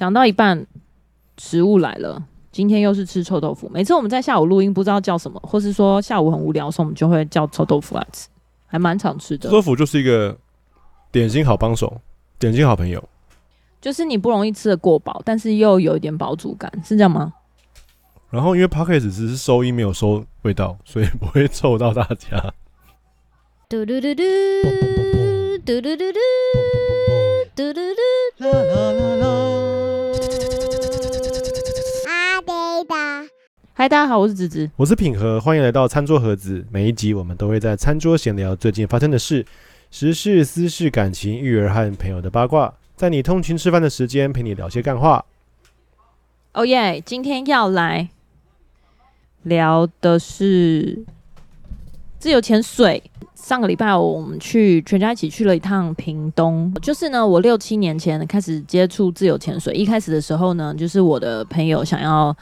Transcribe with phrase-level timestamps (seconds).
[0.00, 0.66] 讲到一半，
[1.36, 2.24] 食物来了。
[2.50, 3.68] 今天又是吃臭豆腐。
[3.68, 8.26] 每次我们在下午录音，不知道叫什么，或是说下午很无聊的时候，我们就会叫臭豆腐来吃，
[8.66, 9.50] 还蛮常吃的。
[9.50, 10.34] 臭豆腐就是一个
[11.12, 12.00] 点心好帮手，
[12.38, 13.06] 点心好朋友，
[13.78, 17.34] 就是你不容易吃的过饱，但是又有一点饱足感，是这样吗？
[18.30, 22.54] 然后因为 Podcast 只是收音没有收味道，所以不会臭到大家。
[23.68, 24.22] 嘟嘟嘟嘟
[25.66, 26.18] 嘟嘟嘟嘟
[27.54, 27.80] 嘟嘟
[28.38, 29.69] 嘟啦啦啦啦。
[33.80, 36.62] 嗨，大家好，我是子子，我是品和，欢迎来到餐桌盒子。
[36.70, 39.42] 每一集我们都会在餐桌闲聊最近发生的事、
[39.90, 45.24] 时事、私事、感情、育儿和朋友的八卦，在你通勤吃饭的时间陪你聊些干话。
[46.52, 47.02] 哦耶！
[47.06, 48.10] 今天要来
[49.44, 51.02] 聊的是
[52.18, 53.02] 自由潜水。
[53.34, 59.72] 上个礼拜我们去全家一起去了一趟屏东，就是呢，我六七年前开始接触自由潜水。
[59.72, 62.36] 一开始的时候呢，就是我的朋友想要。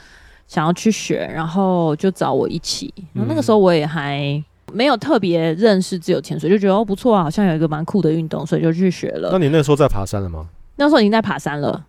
[0.48, 2.92] 想要去学，然后就找我一起。
[3.12, 4.42] 然后那个时候我也还
[4.73, 9.28] 没有特别认识自由潜水，就觉得哦不错啊，好像有一个蛮酷的运动，所以就去学了。
[9.31, 10.48] 那你那时候在爬山了吗？
[10.77, 11.84] 那时候已经在爬山了，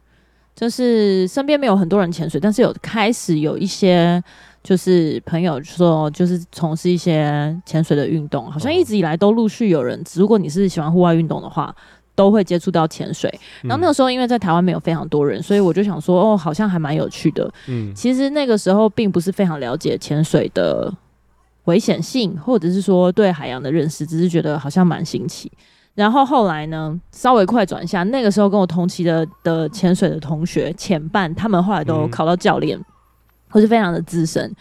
[0.53, 4.21] 就是身边没有很多人潜水，但是有开始有一些
[4.61, 10.03] 就是朋友说，就是从事一些潜水的运动，好像一直以来都陆续有人。
[10.15, 11.73] 如果你是喜欢户外运动的话。
[12.19, 17.49] 都会接触到潜水，然后那个时候因为在台湾没有非常多人，所以我就想说，哦，好像还蛮有趣的。
[17.69, 20.93] 嗯，其实那个时候并不是非常了解潜水的
[21.63, 25.49] 危险性，或者是说对海洋的认识，只是觉得好像蛮新奇。
[25.95, 32.77] 然后后来呢，稍微快转一下，那个时候跟我同期的的潜水的同学潜伴，他们后来都考到教练，
[33.47, 34.53] 或是非常的资深。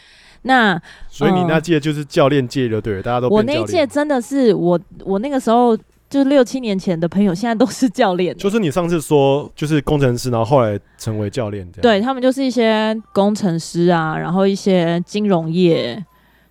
[0.42, 5.76] 那所以你那届就是教练界的对，大家都我那一届真的是我我那个时候。
[6.08, 8.34] 就是六七年前的朋友，现在都是教练。
[8.38, 16.02] 就是你上次说，就是工程师，然后后来成为教练，对，他们就是一些工程师啊，然后一些金融业，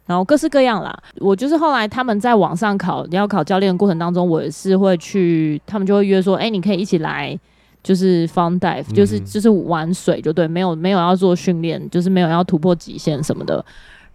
[0.05, 0.95] 然后各式各样啦。
[1.19, 7.35] 我就是后来他们在网上考，你要考教练的过程当中，我也是会去，他们就会约说，哎、欸，你可以一起来，
[7.81, 13.65] 就是 fun dive，就是就是玩水，就对，没有没有要做训练，就是没有要突破极限什么的。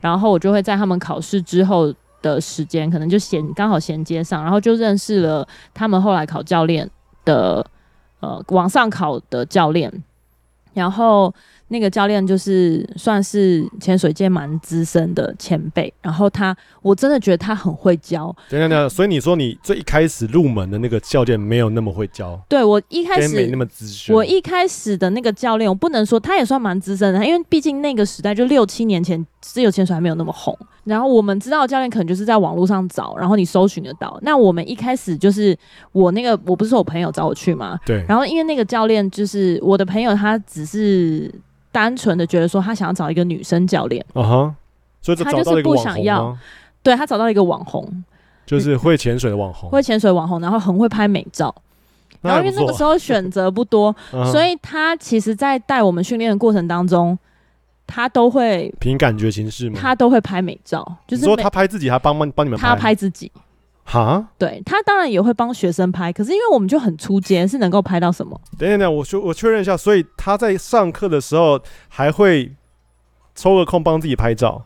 [0.00, 1.92] 然后我就会在他们考试之后。
[2.22, 6.88] 的时间可能就衔刚好衔接上，然后就认识了他们后来考教练
[7.24, 7.66] 的，
[8.20, 9.92] 呃，网上考的教练，
[10.72, 11.34] 然后。
[11.68, 18.26] 那个教练就是算是潜水界蛮资深的前辈，然后他我真的觉得他很会教。
[18.50, 22.38] 等等等，所以你说你最一开始入门的那个教练没有那么会教？
[22.46, 24.14] 对，我一开始没那么资深。
[24.14, 30.54] 我一开始的那个教练，我不能说他也算蛮资深的，因为毕竟那个时代就六七年前，自由潜水还没有那么红。
[30.84, 34.18] 然后我们知道的教练可能就是在网络上找，然后你搜寻得到。
[34.22, 35.56] 那我们一开始就是
[35.92, 37.78] 我那个，我不是说我朋友找我去嘛？
[37.86, 38.04] 对。
[38.08, 41.32] 然后因为那个教练就是我的朋友，他只是。
[41.74, 44.54] 单纯的觉得说他想要找一个女生教练，啊哈，
[45.00, 46.36] 所以他就是不想要，
[46.82, 48.04] 对，他找到一个网红，
[48.44, 51.54] 就是会潜水的网红，会潜水网红，然后很会拍美照，
[52.20, 53.96] 然后因为那个时候选择不多，
[54.30, 57.18] 所以他其实，在带我们训练的过程当中，
[57.94, 59.78] 他都会凭感觉行事吗？
[59.78, 63.30] 他都会拍美照，就是说他拍自己，还帮帮帮你们拍，他拍自己。
[63.84, 68.40] 哈，对，他当然也会帮学生拍，可是因为我们就很出街，是能够拍到什么？
[68.58, 72.50] 等等等，我确我确认一下，所以他在上课的时候还会
[73.34, 74.64] 抽个空帮自己拍照。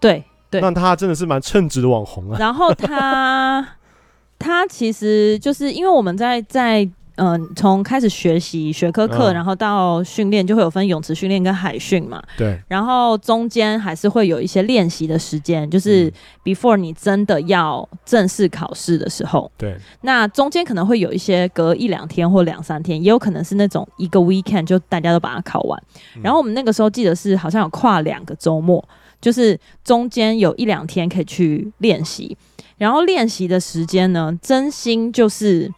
[0.00, 2.38] 对对，那他真的是蛮称职的网红啊。
[2.38, 3.68] 然后他
[4.38, 6.88] 他其实就是因为我们在在。
[7.16, 12.22] 嗯，从开始学习学科课，然后到训练，就会有分泳池训练跟海训嘛。
[12.38, 12.58] 对。
[12.68, 16.12] 然后中间还是会有一些练习的时间，就是
[16.42, 19.50] before 你真的要正式考试的时候。
[19.58, 19.76] 对。
[20.00, 25.82] 那中间可能会有一些隔一两天或两三天，也有可能是那种一个 weekend 就大家都把它考完。
[26.22, 28.82] 然后我们那个时候记得是好像有跨两个周末，
[29.20, 32.36] 就是中间有一两天可以去练习。
[32.78, 35.70] 然后练习的时间呢，真心就是。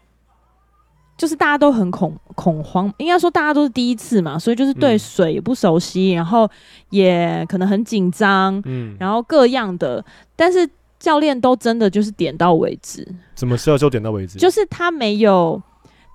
[1.17, 6.51] 就是大家都很恐恐慌，应该说大家都是第一次嘛，所以就是对水也不熟悉，嗯、然后
[6.91, 10.69] 也可能很紧张，嗯，然后各样的，但是
[10.99, 13.07] 教练都真的就是点到为止。
[13.35, 14.39] 怎么是要就点到为止？
[14.39, 15.63] 就是他没有，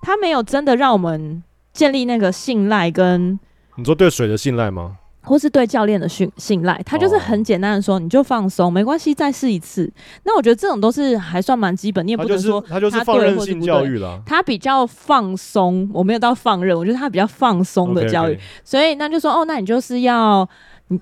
[0.02, 1.42] 他没有真的让我们
[1.72, 3.38] 建立那个信赖跟。
[3.76, 4.98] 你说对水的信赖吗？
[5.22, 9.90] 或是对教练的信信赖，他就是很简单的说，你就放松，没关系，再试一次。
[10.24, 14.20] 那我觉得这种都是还算蛮基本，你也不能说他就是放任性教育了。
[14.24, 18.32] 他比较放松，我没有到放任，我觉得他比较放松的教育。
[18.32, 18.40] Okay, okay.
[18.64, 20.48] 所以那就说哦，那你就是要
[20.88, 20.98] 你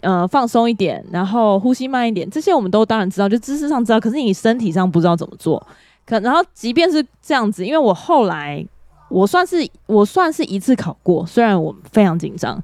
[0.00, 5.64] 呃放松一点，然后呼吸慢一点，这些我们都当然知道，就知识上知道，可是你身体上不知道怎么做。
[6.04, 8.66] 可然后即便是这样子，因为我后来
[9.08, 12.60] 我算是我算是一次考过，虽然我非常紧张。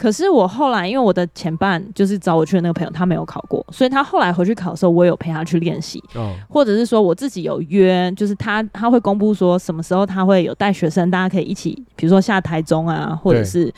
[0.00, 13.70] 可是我后来，因为我的前半就是找我去的那个朋友，他没有考过，所以他后来回去考的时候，我有陪他去练习，哦，或者是说我自己有约，就是他他会公布说什么时候他会有带学生，大家可以一起，比如说下台中啊，或者是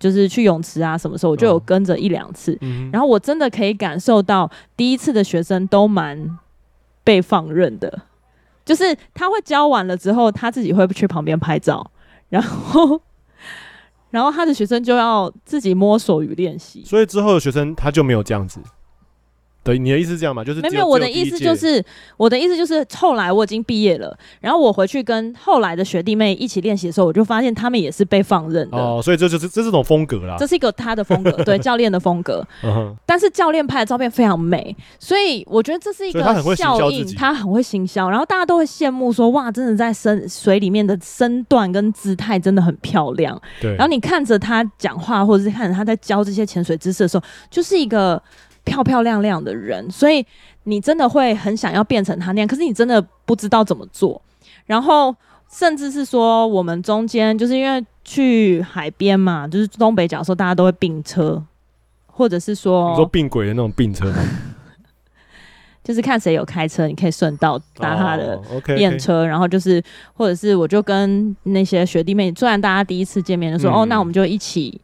[0.00, 6.36] 就是去泳池啊，什么时候我就有跟着一两次，嗯，然后我真的可以感受到第一次的学生都蛮
[7.04, 8.02] 被放任的，
[8.64, 11.88] 就是他会教完了之后，他自己会去旁边拍照，
[12.28, 13.00] 然后。
[14.10, 18.60] 然后他的学生就要自己摸索与练习，所以之后的学生他就没有这样子。
[19.62, 20.42] 对，你的意思是这样吗？
[20.42, 21.84] 就是没有，我的意思就是，
[22.16, 28.78] 我的意思就是，后来我已经毕业了，然后我回去跟后来的学弟妹一起练习的时候，我就发现他们也是被放任的。
[28.78, 32.42] 哦，所以这就是这是种风格啦，这是一个他的风格， 对教练的风格。
[32.62, 36.22] 嗯、但是教练拍的照片非常美，所以我觉得这是一个
[36.56, 43.38] 效应，他很会行销，然后大家都会羡慕说，哇，真的在深水里面的身段跟姿态真的很漂亮。
[43.60, 48.20] 对，然后你看着他讲话，或者是看着他在教这些潜水知识的时候，就是一个。
[48.64, 50.24] 漂漂亮亮的人，所以
[50.64, 54.20] 你真的会很想要变成他那样，可是你真的不知道怎么做。
[54.66, 55.14] 然后
[55.50, 61.42] 甚至是说，我们中间就是因为去海边嘛，就是东北角的时候，大家都会并车，
[62.06, 64.18] 或者是说你说并轨的那种并车吗？
[65.82, 68.38] 就是看谁有开车，你可以顺道搭他的
[68.76, 69.14] 便车。
[69.14, 69.28] Oh, okay, okay.
[69.28, 69.82] 然后就是，
[70.12, 74.80] 或者是我就跟那些学弟妹，虽然大家第一次见面就说，嗯、哦，那我们就一起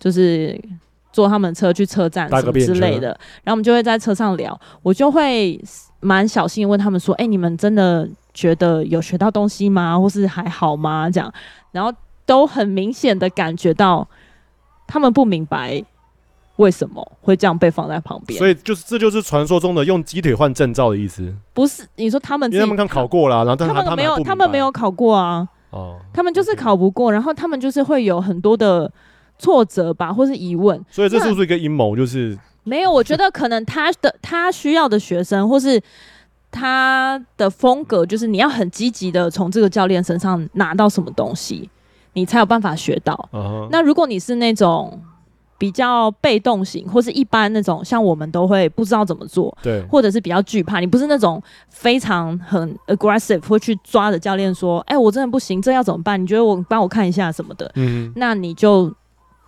[0.00, 0.60] 就是。
[1.18, 3.08] 坐他们车去车站什么之类的，
[3.42, 4.56] 然后我们就会在车上聊。
[4.84, 5.60] 我就会
[5.98, 9.98] 蛮小心问他们说：“哎、欸，你们真的觉得有学到东西吗？
[9.98, 11.32] 或是还好吗？”这样，
[11.72, 11.92] 然后
[12.24, 14.06] 都很明显的感觉到
[14.86, 15.82] 他们不明白
[16.54, 18.38] 为什么会这样被放在旁边。
[18.38, 21.34] 所以就是这就是传说中的用鸡腿换证照的意思。
[21.52, 25.48] 不是，你说他们因为他们刚考过了、啊，然后他，他们没有，他们没有考过啊。
[25.70, 28.88] 哦，他们就是考不过，然后他们就是会有很多的。
[29.38, 31.96] 挫折吧，或是疑问，所以这是不是一个阴谋？
[31.96, 35.80] 就是没有，我觉得可能他的他需要的学生，或是
[36.50, 41.70] 他的风格，就是你要很积极的从这个教练身上拿到什么东西，
[42.12, 43.28] 你才有办法学到。
[43.32, 43.68] Uh-huh.
[43.70, 45.00] 那如果你是那种
[45.56, 56.20] 比较被动型，或是一般那种，像我们都会不知道怎么做，对，或者是比较惧怕，你不是那种非常很 aggressive 会去抓着教练说：“哎、欸，我真的不行，这要怎么办？
[56.20, 58.94] 你觉得我帮我看一下什么的？”嗯，那你就。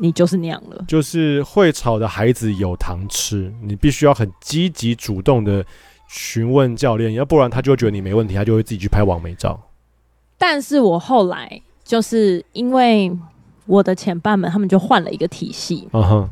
[0.02, 5.62] 你就是那样了，就是会吵的孩子有糖吃，你必须要很积极主动的
[6.08, 9.60] 询问教练，要不然他就会觉得你没问题，他就会自己去拍网美照。
[10.38, 13.14] 但是我后来就是因为
[13.66, 16.30] 我的前辈们，他们就换了一个体系，嗯哼，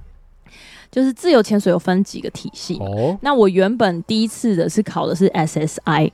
[0.91, 3.19] 就是自由潜水有分几个体系哦。
[3.21, 6.11] 那我原本第一次的是考的是 SSI，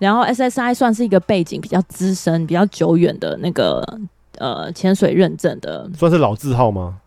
[0.00, 4.00] 然后 SSI 算是一个背景比较资深、比较久远的那个。
[4.40, 6.98] 呃，潜水认证的算是老字号吗？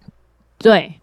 [0.59, 0.93] 对，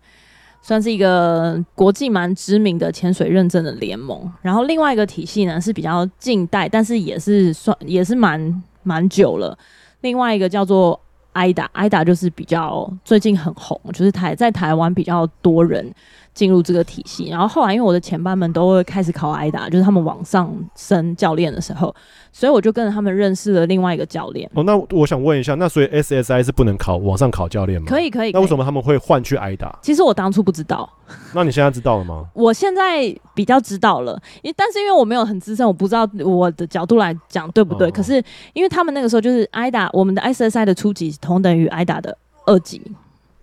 [0.63, 4.33] 算是一个国际蛮知名的潜水认证的联盟。
[4.41, 9.59] 然后另外一个体系呢是比较近代，但是也是算也是蛮蛮久了。
[10.03, 10.99] 另外一个叫做
[11.35, 15.93] AIDA，AIDA 就是比较最近很红，就是台在台湾比较多人
[16.35, 17.29] 进入这个体系。
[17.29, 21.95] 然后后来因为我的前辈们都会开始考 AIDA，就是他们往上升教练的时候。
[22.33, 24.49] 所以我就跟着他们认识了另外一个教练。
[24.55, 27.87] 哦，那我想问一下，那所以 SSI 是不能考往上考教练吗？
[27.89, 28.31] 可以，可以。
[28.31, 29.69] 那为什么他们会换去 AIDA？
[29.83, 30.89] 其实我当初不知道。
[31.35, 32.27] 那你现在知道了吗？
[32.33, 37.89] 我现在比较知道了，因为但是因为我没有很资深，我不知道我的角度来讲对不对。
[37.89, 37.91] 哦。
[37.91, 38.23] 可是
[38.53, 42.81] 因为他们那个时候就是 AIDA，我们的 SSI 的初级同等于 AIDA 的二级。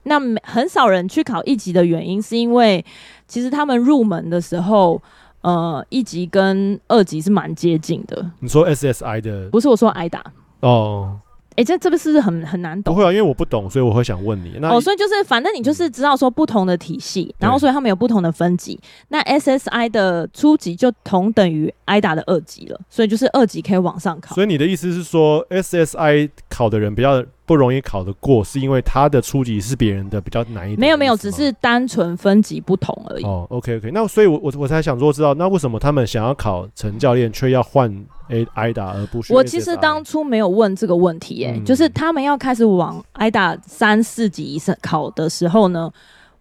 [0.07, 2.83] 那很少人去考一级的原因，是因为
[3.27, 5.01] 其实他们入门的时候。
[5.41, 8.31] 呃，一级跟二级是蛮接近的。
[8.39, 9.47] 你说 SSI 的？
[9.49, 10.19] 不是，我说 AIDA。
[10.59, 11.17] 哦，
[11.57, 12.93] 哎、欸，这这个是不是很很难懂？
[12.93, 14.59] 不会啊，因为我不懂，所以我会想问你。
[14.61, 18.79] 那哦，所以就是反正你就是知道说不同的体系，然后所以他们有不同的分级。
[19.07, 24.35] 那 SSI 的初级就同等于 AIDA 的二级了，所以就是二级可以往上考。
[24.35, 30.79] 所以你的意思是说，SSI 考的人比较不容易考得过，是因为他的初级是别人的比较难一点？
[30.79, 33.23] 没有没有，只是单纯分级不同而已。
[33.23, 39.33] 哦，OK OK，那所以我我我才想说知道，那为什么他们想要考陈教练，却要换 A AIDA 而不是？
[39.33, 45.91] 我其实当初没有问这个问题、欸，哎、嗯，就是他们要开始往 AIDA 三四级以上考的时候呢，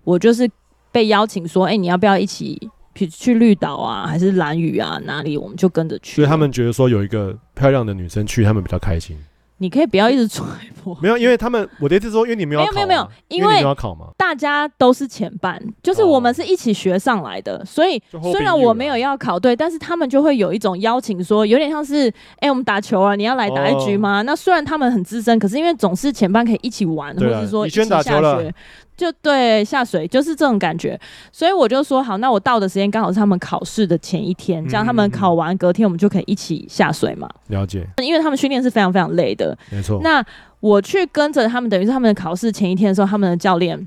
[0.04, 0.50] 我就是
[0.90, 6.16] 被邀请说，哎、欸，你要不要一起去去绿岛啊，还是蓝屿啊，哪里我们就跟着去。
[6.16, 9.16] 所以他们觉得说有一个漂亮的女生去，他们比较开心。
[9.58, 10.44] 你可以不要一直揣
[10.84, 10.96] 摩。
[11.02, 14.06] 没有，因为他们我的意思说，因为你没有考、啊、没有没有没有，因为，你没有考嘛。
[14.16, 18.00] 大家都是前班，就是我们是一起学上来的，哦、所以
[18.32, 24.20] 虽然我没有要考对，但是他们就会有一种邀请说，说有点像是，哎、欸，我们打球啊，你要来打一局吗？
[24.20, 28.54] 哦、那虽然他们很资深，可是因为总是前班可以一起玩，或者是说一起下学。
[28.96, 30.98] 就对下水就是这种感觉，
[31.30, 37.28] 所以我就说好，那我到的时间刚好是他们考试的前一天，这样他们考完隔天我们就可以一起下水嘛。
[37.48, 40.00] 了解，因为他们训练是非常非常累的，没错。
[40.02, 40.24] 那
[40.60, 43.86] 我去跟着他们，等于是他们的考试前一天的时候，他们的教练，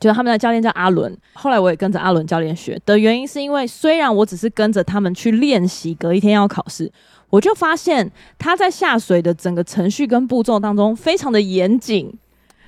[0.00, 1.14] 就他们的教练叫阿伦。
[1.34, 6.90] 后来我也跟着阿伦教练学的原因，是因为虽然我只是跟着他们去练习，隔一天要考试，
[7.28, 12.12] 我就发现他在下水的整个程序跟步骤当中非常的严谨。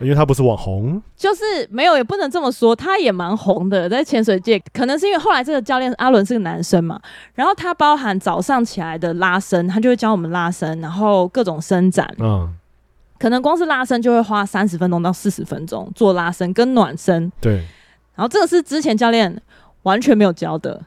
[0.01, 4.57] 因为他不是网红，就是没有，也不能这么说，他也蛮红的，在潜水界。
[4.73, 7.01] 可能是因为后来这个教练阿伦是个男生嘛，
[7.35, 12.09] 然后他包含早上起来的拉伸，他就会教我们拉伸，然后各种伸展。
[12.21, 12.49] 嗯，
[13.19, 17.33] 可能光是拉伸就会花三十分钟到四十分钟做拉伸跟暖身。
[17.41, 17.57] 对，
[18.15, 19.43] 然后这个是之前教练
[19.83, 20.81] 完全没有教的。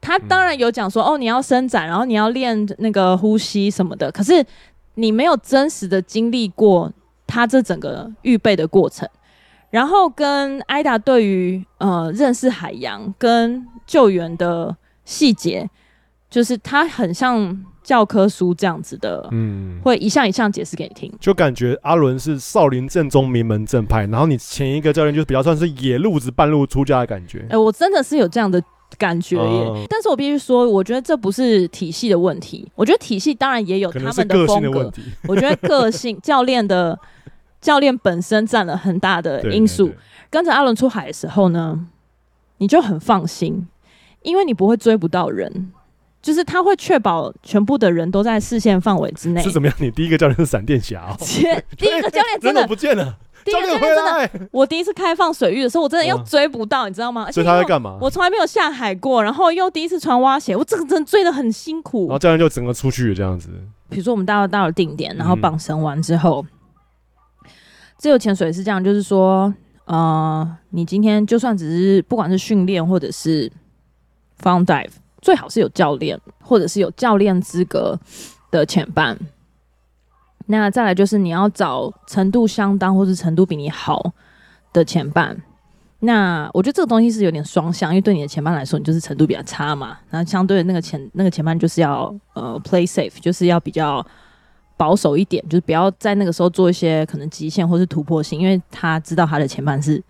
[0.00, 4.42] 他当然有讲说，嗯、哦，你要伸展，然后你要练那个呼吸什么的，可是
[4.94, 6.90] 你没有真实的经历过。
[7.26, 9.08] 他这整个预备的过程，
[9.70, 15.68] 然后跟艾达对于呃认识海洋跟救援的细节，
[16.30, 21.12] 就是他很像教科书这样子的，嗯，会一项一项解释给你听。
[21.20, 27.40] 就感觉阿伦是少林正宗名门正派，然后你前一个教练就是比较算是野路子半路出家的感觉。
[27.42, 28.62] 哎、欸，我真的是有这样的
[28.98, 34.92] 感觉耶，嗯、但是我必须说，我觉得这不是体系的问题，我觉得体系当然也有他们的风格，的
[35.28, 36.98] 我觉得个性教练的。
[37.66, 39.90] 教练本身占了很大的因素。
[40.30, 41.84] 跟着阿伦出海的时候呢，
[42.58, 43.66] 你就很放心，
[44.22, 45.72] 因为你不会追不到人，
[46.22, 49.42] 就是他会确保全部的人都在视线范围之内。
[49.42, 49.76] 是怎么样？
[49.80, 51.16] 你第一个教练是闪电侠哦，
[51.76, 57.28] 第一个教练真的不见了，第一个教练真的，我第一次开放水域的时候，我真的又追不到，你知道吗？
[57.32, 57.98] 所以他在干嘛？
[58.00, 62.06] 我从来没有下海过，然后又第一次穿蛙鞋，我这个真的追的很辛苦。
[62.06, 63.48] 然后教练就整个出去这样子。
[63.88, 66.44] 比如说我们到了到了定点，然后绑绳完之后。
[66.44, 66.52] 嗯
[67.98, 69.52] 自由潜水是这样，就是说，
[69.86, 73.50] 呃，你今天就算只是不管是训练或者是
[74.40, 74.90] fun dive，
[75.22, 77.98] 最好是有教练或者是有教练资格
[78.50, 79.18] 的潜伴。
[80.46, 84.12] 那再来就是你要找程度相当或是程度比你好
[84.72, 85.36] 的潜伴。
[86.00, 89.96] 那我觉得这个东西是有点双向，因为对你的潜伴来说，你就是程度比较差嘛。
[90.10, 94.06] 那相对的那个潜那个潜伴就是要呃 play safe，就是要比较。
[94.76, 100.02] 保守一点，就是不要在那个时候做一些可能极限或是突破性，因为他知道他的前半是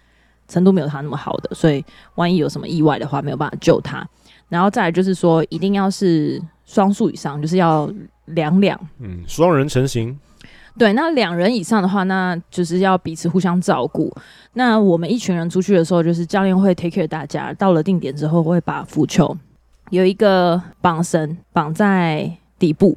[0.49, 1.85] 程度没有他那么好的，所以
[2.17, 4.07] 万一有什么意外的话，没有办法救他。
[4.49, 7.91] 然后再来就是说，一定要是双数以上，就是要
[8.27, 10.19] 两两，嗯，双人成型。
[10.79, 14.15] 对，那两人以上的话，那就是要彼此互相照顾。
[14.53, 19.37] 那我们一群人出去的时候，就是教练会 take care 大家，到了定点之后，会把浮球
[19.91, 22.97] 有一个绑绳绑在底部。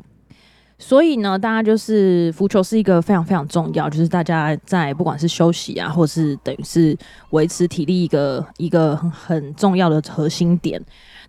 [0.81, 6.97] 所以呢，大家就是浮球是一个非常非常重要，就是大家在不管是休息啊，或是等于是
[7.31, 10.81] 维持体力一个一个很很重要的核心点。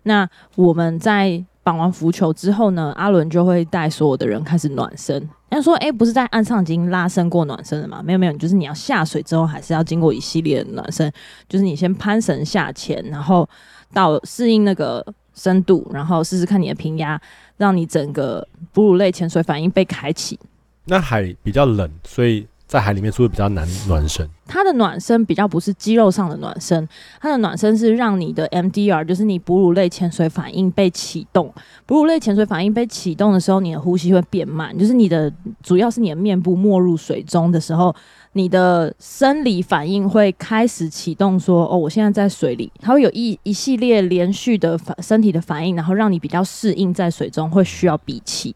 [0.03, 5.29] 那我们在绑完浮球之后呢，阿伦就会带所有的人开始暖身。
[5.49, 8.01] 他说：“哎、不是在岸上已经拉伸过暖身了吗？
[8.01, 11.11] 没有没有，就是你要下水之后还是要经过一系列的暖身，
[11.49, 13.47] 就是你先攀绳下潜，然后
[13.93, 15.05] 到适应那个
[15.35, 17.21] 深度，然后试试看你的平压。”
[17.61, 20.39] 让你整个哺乳类潜水反应被开启。
[20.85, 24.27] 那海比较冷，所以在海里面是不是比较难暖身？
[24.47, 26.89] 它的暖身比较不是肌肉上的暖身，
[27.19, 31.53] 它的暖身是让你的 MDR，就是你哺乳类潜水反应被启动。
[31.85, 37.95] 哺乳类潜水反应被启动的时候，你的呼吸会变慢，就是你的主要是你的面部没入水中的时候。
[38.33, 48.55] 你的生理反应会开始启动，说：“哦，我现在在水里。”它会有一一系列连续的反身体的反应，然后让你比较适应在水中，会需要闭气。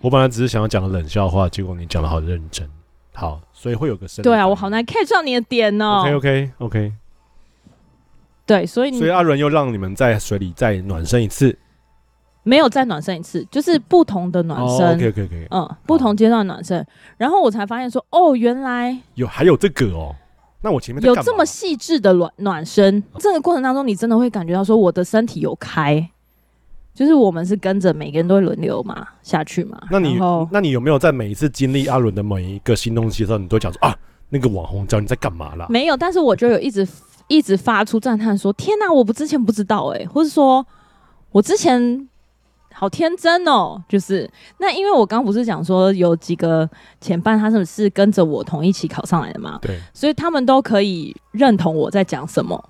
[0.00, 2.68] 我本来只是想要讲个冷笑话，结果你讲的好认真。
[3.14, 4.22] 好，所以会有个声。
[4.22, 6.00] 对啊，我好难 catch 到你的点哦。
[6.00, 6.92] OK OK OK。
[8.44, 11.56] 对，所以所以阿伦又让你们在水里再暖身一次。
[12.44, 14.86] 没有再暖身一次，就是不同的暖身。
[14.86, 15.46] Oh, OK OK OK。
[15.50, 16.84] 嗯，不同阶段暖身，
[17.16, 20.14] 然后我才发现说，哦，原来有还有这个哦。
[20.60, 26.08] 那我前面有这么细致的暖暖身，这个过程当中，你真的会感觉到说，我的身体有开，
[26.94, 29.80] 就是我们是跟着每个人都会轮流嘛下去嘛。
[29.90, 30.18] 那你
[30.50, 33.96] 那你有没有在每一次经历阿伦的每一个新东西的时候，你都讲说啊，
[34.28, 35.66] 那个网红教你在干嘛啦？
[35.68, 36.86] 没有，但是我就有一直
[37.28, 40.66] 一直发出赞叹说，天哪，我不之前不知道哎、欸，或是说
[41.30, 42.08] 我之前。
[42.82, 43.80] 好天真哦。
[43.88, 46.68] 就是那因为我刚不是讲说有几个
[47.00, 52.60] 前伴，他是是跟着我同一起考上来的嘛，对，所以他们都可以认同我在讲什么，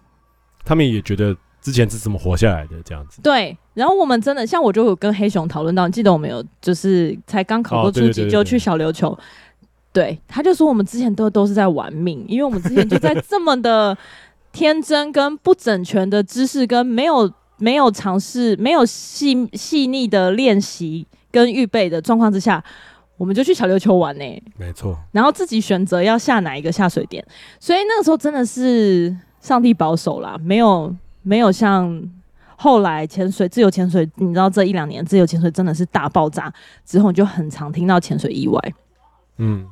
[0.66, 3.22] 他们也觉得之前是怎么活下来的这样子。
[3.22, 9.18] 对，然后我们真的像我就有跟黑熊讨论到，你记得我们有就是才刚考过初级就去小琉球。
[9.94, 13.96] 对，他就说我们之前都都是在玩命，因为我们之前就在这么的
[14.52, 22.62] 天真跟不整全的知识跟没有没有尝试、没有细细腻的练习跟预备的状况之下，
[23.16, 24.42] 我们就去小琉球玩呢、欸。
[24.56, 27.24] 没错，然后自己选择要下哪一个下水点，
[27.60, 30.92] 所以那个时候真的是上帝保守啦，没有
[31.22, 32.02] 没有像
[32.56, 36.52] 后来潜水自由潜水，你知道这一两年自由潜水真的是大爆炸
[36.84, 38.60] 之后，你就很常听到潜水意外，
[39.36, 39.64] 嗯。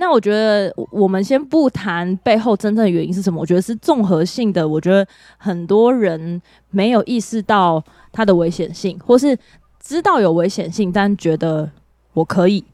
[0.00, 3.40] 那我觉得，我们先不谈背后真正的原因是什么。
[3.40, 4.66] 我觉得是综合性的。
[4.66, 5.04] 我觉得
[5.36, 6.40] 很多人
[6.70, 9.36] 没有意识到它的危险性，或是
[9.80, 11.68] 知道有危险性，但觉得
[12.12, 12.64] 我可以。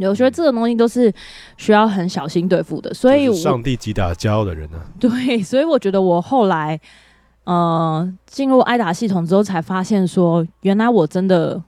[0.00, 1.10] 我觉得这个东西都是
[1.56, 2.92] 需要很小心对付的。
[2.92, 4.84] 所以，上帝击打骄傲的人呢、啊？
[5.00, 6.78] 对，所以我觉得我后来，
[7.44, 11.62] 呃，进入挨打系统之后，才发现说，原来我真的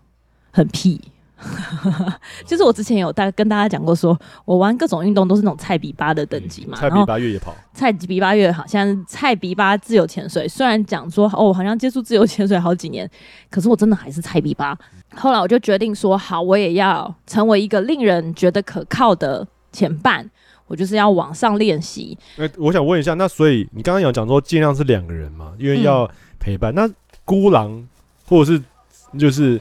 [0.50, 1.00] 很屁。
[2.46, 6.78] 就是我之前有大跟大家讲过说，说我玩各种运动都是那种菜比八的等级嘛。
[6.78, 10.46] 菜比八越野跑，菜比八越野好像菜比八自由潜水。
[10.46, 13.08] 虽然讲说哦，好像接触自由潜水好几年，
[13.50, 14.76] 可是我真的还是菜比八。
[15.14, 20.30] 后来我就决定说，好，我也要成为一个令人觉得可靠的前伴。
[20.66, 22.16] 我就是要往上练习。
[22.38, 26.72] 哎，我想问一下，那所以你刚刚有讲说尽量是两个人嘛，因为要陪伴。
[26.72, 26.90] 嗯、那
[27.24, 27.86] 孤狼
[28.26, 28.62] 或者是
[29.18, 29.60] 就是。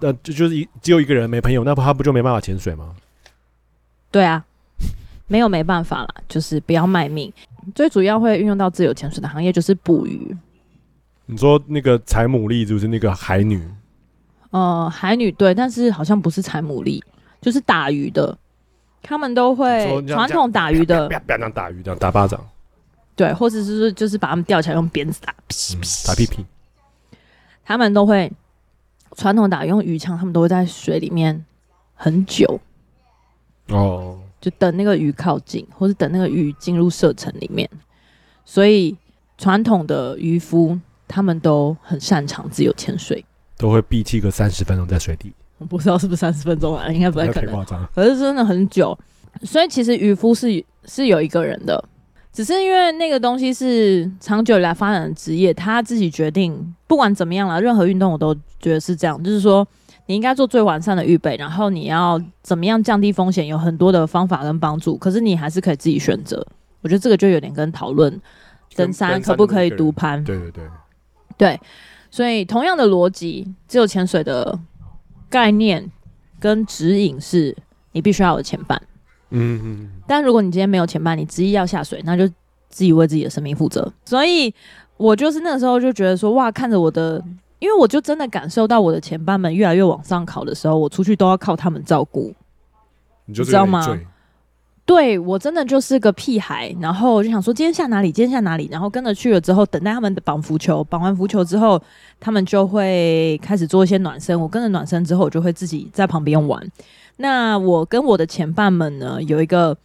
[0.00, 2.94] 呃，就就是一只有一个人没朋友，那不他不就没办法潜水吗？
[4.10, 4.44] 对啊，
[5.26, 7.32] 没有没办法啦，就是不要卖命。
[7.74, 10.36] 最主要会运用到自由潜水的行业就是捕鱼。
[11.26, 13.62] 你说那个采牡蛎就是那个海女？
[14.50, 17.02] 呃，海女对，但是好像不是采牡蛎，
[17.40, 18.36] 就是打鱼的。
[19.02, 22.44] 他们都会传统打鱼的，不要不要这样打鱼，这样打巴掌。
[23.14, 25.32] 对，或者是就是把他们吊起来用鞭子打，
[25.74, 26.44] 嗯、打屁屁。
[27.64, 28.32] 他们都会。
[29.16, 31.44] 传统打用鱼枪，他们都会在水里面
[31.94, 32.60] 很久
[33.68, 37.68] 哦，就等那个鱼靠近，或者等那个鱼进入射程里面。
[38.44, 38.96] 所以
[39.36, 43.24] 传统的渔夫他们都很擅长自由潜水，
[43.56, 45.32] 都会闭气个三十分钟在水底。
[45.58, 47.64] 我不知道是不是三十分钟啊，应该不太可能。
[47.94, 48.96] 可是真的很久，
[49.42, 51.84] 所以其实渔夫是是有一个人的。
[52.38, 59.66] 只是因为那个东西是长久以来发展的职业，他自己决定，不管怎么样了，任何运动我都觉得是这样，就是说
[60.06, 66.46] 你应该做最完善的预备，然后你要怎么样降低风险，有很多的方法跟帮助，可是你还是可以自己选择。
[66.80, 68.20] 我觉得这个就有点跟讨论
[68.76, 70.64] 登山可不可以独攀，对对对，
[71.36, 71.60] 对，
[72.08, 74.56] 所以同样的逻辑，自由潜水的
[75.28, 75.90] 概念
[76.38, 77.56] 跟指引是，
[77.90, 78.80] 你必须要有前半。
[79.30, 82.26] 嗯嗯，但如果你今天没有前半，你执意要下水，那就
[82.68, 83.90] 自己为自己的生命负责。
[84.04, 84.52] 所以
[84.96, 87.22] 我就是那个时候就觉得说，哇，看着我的，
[87.58, 92.34] 因为我就真的感受到我的前半们越来越往上考的时候，我出去都要靠他们照顾，
[93.26, 93.86] 你知道吗？
[94.86, 101.78] 对，我真的就是个屁孩，然后我就想说今天下哪里，今天下哪里，然后跟着去了之后，等待他们的绑浮球，绑完浮球之后，
[102.18, 106.66] 他们就会开始做一些暖身，我跟着暖身之后，我就会自己在旁边玩。
[107.18, 109.76] 那我跟我的前伴们呢，有一个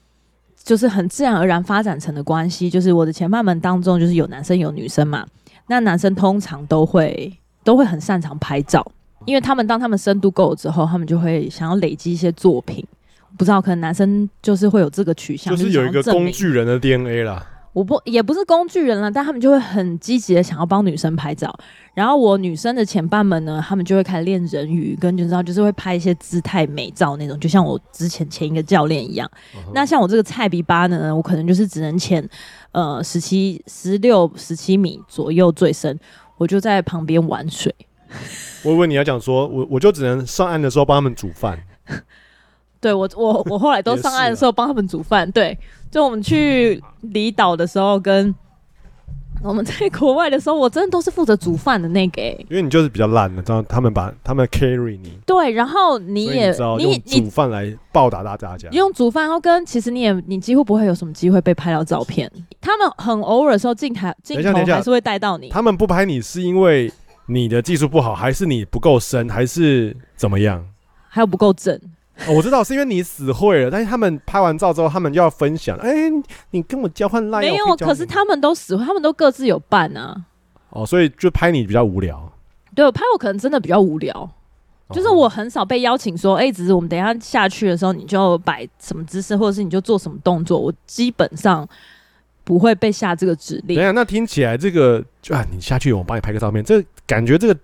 [0.63, 5.25] 就是很自然而然发展成的关系，就是我的前伴们当中就是有男生有女生嘛。
[5.67, 8.85] 那男生通常都会都会很擅长拍照，
[9.25, 12.85] 因为他们当他们深度够了之后，他们就会想要累积一些作品。
[13.35, 17.43] 不知道可能男生就是会有这个取向，就是有一个工具人的 DNA 啦。
[17.73, 21.53] 我不也不是工具人了，但他们就会很积极的想要帮女生拍照。
[21.95, 29.29] 然后我女生的前伴们呢，他们就会开始练人鱼，跟就知道就是会拍一些姿态美照那种，就像我之前前一个教练一样。
[29.55, 29.71] Uh-huh.
[29.73, 32.27] 那像我这个菜比八呢，我可能就是只能潜
[32.73, 35.99] 呃十七、十六、十七米左右最深，
[36.37, 37.73] 我就在旁边玩水。
[38.63, 41.59] 我以为你要讲说，我我就只能上岸的时候帮他们煮饭。
[42.79, 45.57] 对我我我后来都上岸的时候帮他们煮饭，对。
[45.93, 48.33] 就我们去离岛的时候，跟
[49.43, 52.45] 我们在国外的时候，我真的都是负责煮饭的那个、欸。
[52.49, 55.15] 因为你就是比较烂的，知道他们把他们 carry 你。
[55.23, 62.27] 对，然后你也你用煮饭来报答大家，用煮饭，然后跟其实你也你几乎不会有什么机会被拍到照片。
[62.59, 65.49] 他们很偶尔的时候镜台镜头还是会带到你。
[65.49, 66.91] 他们不拍你是因为
[67.27, 70.65] 你的技术不好，还是你不够深，还是怎么样？
[71.07, 71.79] 还有不够正。
[72.27, 75.75] 哦、我知道是因为你死会了，但是他们拍完照之后，他们就要分享。
[75.79, 76.11] 哎、欸，
[76.51, 77.41] 你跟我交换赖？
[77.41, 80.15] 可没有，可是他们都死会，他们都各自有伴啊。
[80.69, 82.31] 哦，所以就拍你比较无聊。
[82.75, 91.67] 对，我拍我可能真的比较无聊，哦、就是我很少被邀请说，哎、欸，只是我们等一下下去的时候，你就摆什么姿势，或者是你就做什么动作，我基本上
[92.43, 93.75] 不会被下这个指令。
[93.75, 97.59] 等一下，那听起来这个就啊，你下去，我帮你拍个照片，这、感觉这个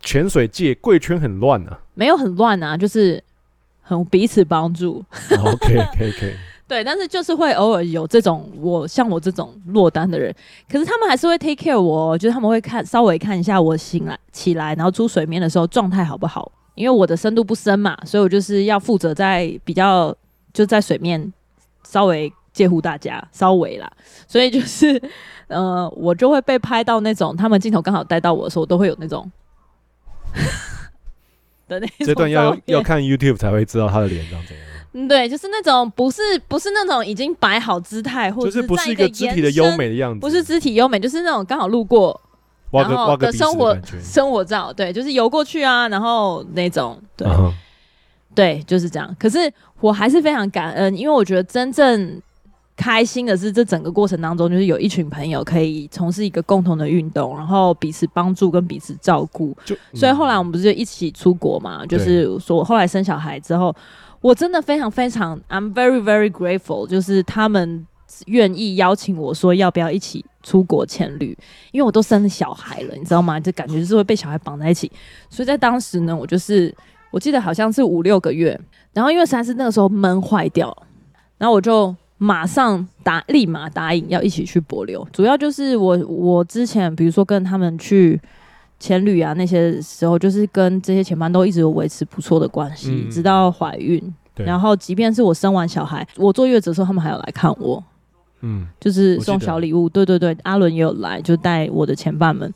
[0.00, 1.78] 潜水界贵圈很乱啊？
[1.94, 3.22] 没有很乱啊，就是
[3.82, 5.04] 很彼此帮助。
[5.32, 6.32] 哦、OK， 可以，可以。
[6.68, 10.34] 对，但是就是会偶尔有这种我像我这种落单的人，
[10.70, 20.16] 可是他们还是会 take care 我，就是他们会看稍微看一下我醒来起来，然后出水面的时候状态好不好，因为我的深度不深嘛，所以我就是要负责在比较
[20.54, 21.30] 就在水面
[21.84, 23.92] 稍微介乎大家，稍微啦，
[24.26, 24.98] 所以就是
[25.48, 29.30] 呃，我就会被拍到那种他们镜头刚好带到我的时候，我都会有那种
[31.68, 32.06] 的那种。
[32.06, 34.66] 这段要要看 YouTube 才会知道他的脸长怎样。
[34.94, 42.20] 嗯，对，就是那种不是不是那种已经摆好姿态，或者是不是一个肢体的优美的样子，不是肢体优美，就是那种刚好路过，
[42.70, 47.52] 然后的生活生活照，对，就是游过去啊，然后那种，对，uh huh.
[48.34, 49.16] 对，就是这样。
[49.18, 52.20] 可是我还是非常感恩，因为我觉得真正
[52.76, 59.56] 开心的是这整个过程当中，就是有一群朋友可以从事一个共同的运动，然后彼此帮助跟彼此照顾。
[59.64, 61.84] 就所以后来我们不是就一起出国嘛？
[61.86, 63.74] 就是说后来生小孩之后。
[64.22, 67.84] 我真的非常非常，I'm very very grateful，就是他们
[68.26, 71.36] 愿意邀请我说要不要一起出国前旅，
[71.72, 73.40] 因为我都生了小孩了，你知道吗？
[73.40, 74.88] 就感觉就是会被小孩绑在一起，
[75.28, 76.72] 所以在当时呢，我就是
[77.10, 78.56] 我记得好像是五六个月，
[78.92, 80.72] 然后因为实在是那个时候闷坏掉，
[81.36, 88.20] 然后我就马上答，立马答应要一起去博流，主要就是我我之前比如说跟他们去。
[88.82, 94.02] 前旅啊，那些时候就是跟这些前班都一直有维持不错的关系，嗯、直到怀孕。
[94.34, 97.80] 对然后，即便是我生完小孩，我坐月子的时候，他们还有来看我。
[98.40, 99.88] 嗯，就是送小礼物。
[99.88, 102.52] 对对对，阿伦也有来，就带我的前伴们。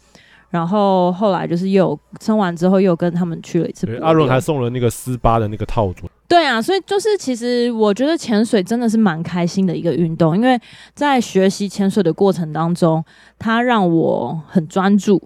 [0.51, 3.87] 然后后来就是又生完之后，又跟他们去了一次。
[4.03, 6.09] 阿伦还送了那个丝巴的那个套组。
[6.29, 10.61] 对啊，所以就是其实我觉得潜水真的是蛮开心的一个运动，因为
[10.95, 13.05] 在学习潜水的过程当中，
[13.39, 15.23] 它让我很专注。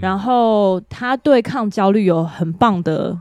[0.00, 3.18] 然后它对抗焦虑有很棒的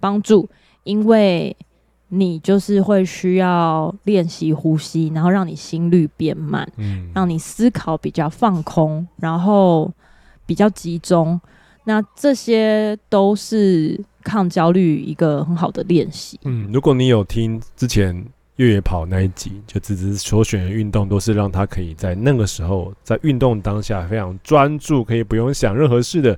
[0.00, 0.48] 帮助，
[0.82, 1.56] 因为
[2.08, 9.88] 你就是会需要练习呼吸，然后让你心率变慢，嗯，让你思考比较放空，然后
[10.44, 11.40] 比较集中。
[11.84, 16.38] 那这些都是抗焦虑一个很好的练习。
[16.44, 18.24] 嗯，如果你有听之前。
[18.56, 26.32] 越野跑那一集，就只是所选的运动都是让他可以在那个时候，在运动当下非常专注，可以不用想任何事的，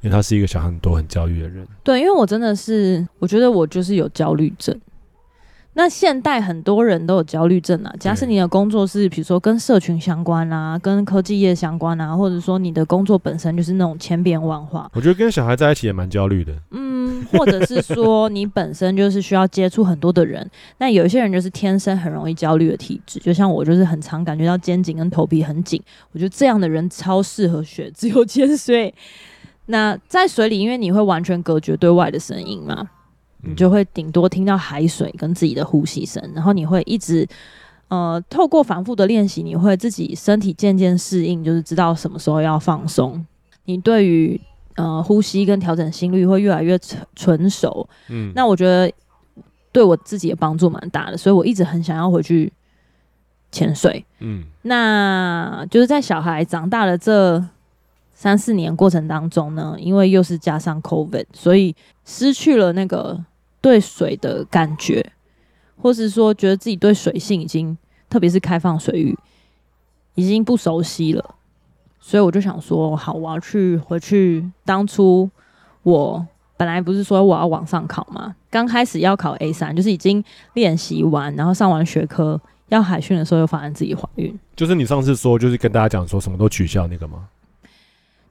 [0.00, 1.66] 因为他是一个想很多、很焦虑的人。
[1.82, 4.80] 对，因为我真的是，我觉得我就是有焦虑症。
[5.78, 14.90] 那现代很多人都有焦虑症啊，假设你的工作是比如说跟社群相关啊，跟科技业相关啊，或者说你的工作本身就是那种千变万化。
[14.94, 16.54] 我觉得跟小孩在一起也蛮焦虑的。
[16.70, 25.78] 嗯，或者是说你本身就是需要接触很多的人，那有一些人就是天生很容易焦虑的体质，就像我就是很常感觉到肩颈跟头皮很紧，
[26.12, 28.94] 我觉得这样的人超适合学自由 潜水。
[29.66, 32.88] 那在水里，因为你会完全隔绝对外的声音嘛。
[33.46, 37.26] 你就会顶多听到海水跟自己的呼吸声，然后你会一直
[37.88, 43.24] 呃透过反复的练习，你会自己身体渐渐适应，就是知道什么时候要放松。
[43.64, 44.40] 你对于
[44.74, 47.88] 呃呼吸跟调整心率会越来越纯纯熟。
[48.08, 48.92] 嗯，那我觉得
[49.72, 52.52] 对我自己的帮助蛮大的，所以我一直很想要回去
[53.52, 54.04] 潜水。
[54.20, 57.44] 嗯，那就是在小孩长大了这
[58.14, 63.22] 三四年过程当中呢，因为又是加上 COVID，所以失去了那个
[63.66, 65.04] 对水的感觉，
[65.76, 67.76] 或是说觉得自己对水性已经，
[68.08, 69.18] 特别是开放水域，
[70.14, 71.34] 已经不熟悉了。
[71.98, 74.48] 所以我就想说，好，我要去回去。
[74.64, 75.28] 当初
[75.82, 76.24] 我
[76.56, 78.36] 本来不是说我要往上考吗？
[78.48, 80.22] 刚开始要考 A 三，就是已经
[80.54, 84.38] 练习完，然后上完学科要海训的时候，又发现自己怀孕。
[84.54, 87.28] 就是你上次说，就是跟大家讲说什么都取消那个吗？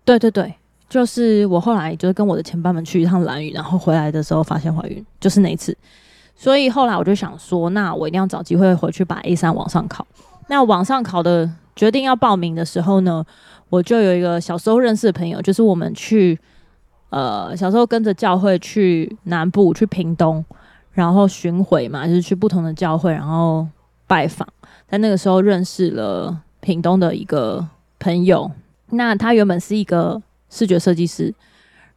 [0.06, 0.56] 对对对，
[0.90, 5.76] 就是我后来就是跟我的前伴们去一趟兰屿，然后回来的时候发现怀孕，就是那一次。
[6.36, 10.06] 所以后来我就想说，那我一定要找机会回去把 A 三往上考。
[10.48, 13.26] 那往上考的决定要报名的时候呢，
[13.70, 16.38] 我就有一个小时候认识的朋友，就是我们去
[17.10, 20.44] 呃小时候跟着教会去南部去屏东，
[20.92, 23.66] 然后巡回嘛，就是去不同的教会，然后
[24.06, 24.48] 拜访。
[24.88, 27.66] 在那个时候认识了屏东的一个
[27.98, 28.52] 朋友。
[28.92, 31.34] 那他原本是一个视觉设计师，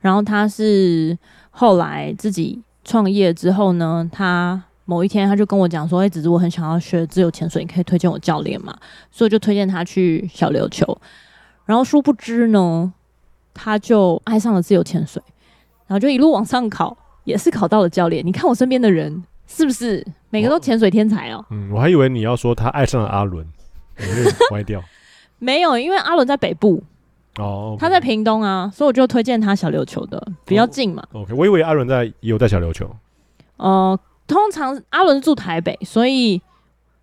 [0.01, 1.17] 然后他是
[1.51, 8.77] 后来自己创业之后呢，他某一天他就跟我讲说：“哎，只是我很想要学自由潜水，你可以推荐我教练嘛？”
[9.13, 10.99] 所以就推荐他去小琉球。
[11.67, 12.93] 然后殊不知呢，
[13.53, 15.23] 他就爱上了自由潜水，
[15.87, 18.25] 然后就一路往上考，也是考到了教练。
[18.25, 21.45] 你看我身边的人是不是每个都潜水天才哦？
[21.51, 23.47] 嗯，我还以为你要说他爱上了阿伦，
[24.53, 24.83] 歪掉。
[25.39, 26.83] 没有，因为阿伦在北部
[27.39, 31.03] 哦他在屏东啊，所以我就推荐他小琉球的，比较近嘛。
[31.13, 32.91] 哦、OK，我以为阿伦在也有在小琉球。
[33.57, 36.41] 呃，通常阿伦住台北，所以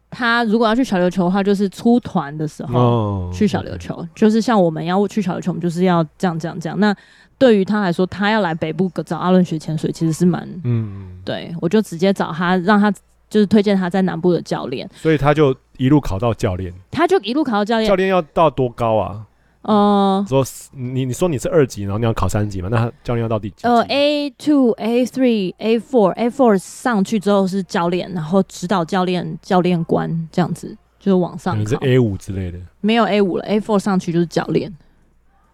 [0.09, 4.07] 他如果要去小琉球的话，就是出团的时候去小琉球。
[4.15, 6.79] 就是像我们要去小琉球，我们就是要这样这样这样。
[6.79, 6.95] 那
[7.37, 12.89] 对于他来说，他要来北部找阿伦学潜水，其实是蛮嗯，对，我就直接找他，让他
[13.29, 14.89] 就是推荐他在南部的教练。
[14.93, 17.89] 所以他就一路考到教练，他就一路考到教练。
[17.89, 19.25] 教练要到多高啊？
[19.67, 22.69] 呃，说你你说你是二级，然后你要考三级嘛？
[22.69, 23.65] 那教练要到第几？
[23.65, 31.63] 呃，A two、A three、A four、A four 上去之后是教练，然后指导教练、教练官这样子，就是往上考。
[31.63, 34.71] 可能是 A 五之类的，没有 A 五了，A four 上去就是教练。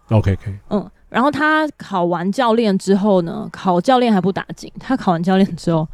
[0.09, 0.55] OK，可以。
[0.71, 5.87] 嗯，然后他考完教练之后呢，考教练还不打紧，他考完教练之后，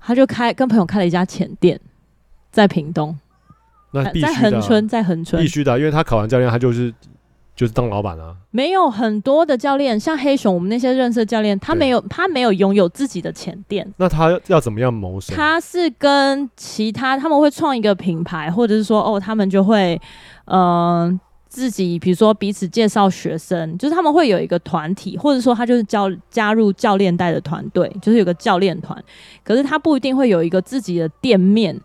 [0.00, 1.80] 他就开跟朋友开了一家浅店，
[2.52, 3.18] 在屏东。
[3.90, 6.94] 那必须的、啊、在恒春，在恒春，必须的、啊，因为他考完教练，他就是。
[7.56, 13.88] 就是当老板啊，没有很多的教练，像黑熊，我们那些认识的教练，他没有，他没有拥有自己的前店。
[13.96, 15.36] 那他要怎么样谋生？
[15.36, 20.00] 他是跟其他他们会创一个品牌，或者是说，哦，他们就会，
[20.46, 29.00] 嗯、呃，自己比如说彼此介绍学生，就是他们会有一个团体，或者说他就是教加入教练带的团队，就是有个教练团。
[29.44, 31.80] 可是他不一定会有一个自己的店面，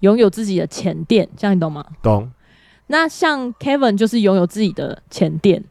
[0.00, 1.82] 拥有自己的前店，这样你懂吗？
[2.02, 2.30] 懂。
[2.88, 5.62] 那像 Kevin 就是拥有自己的前店，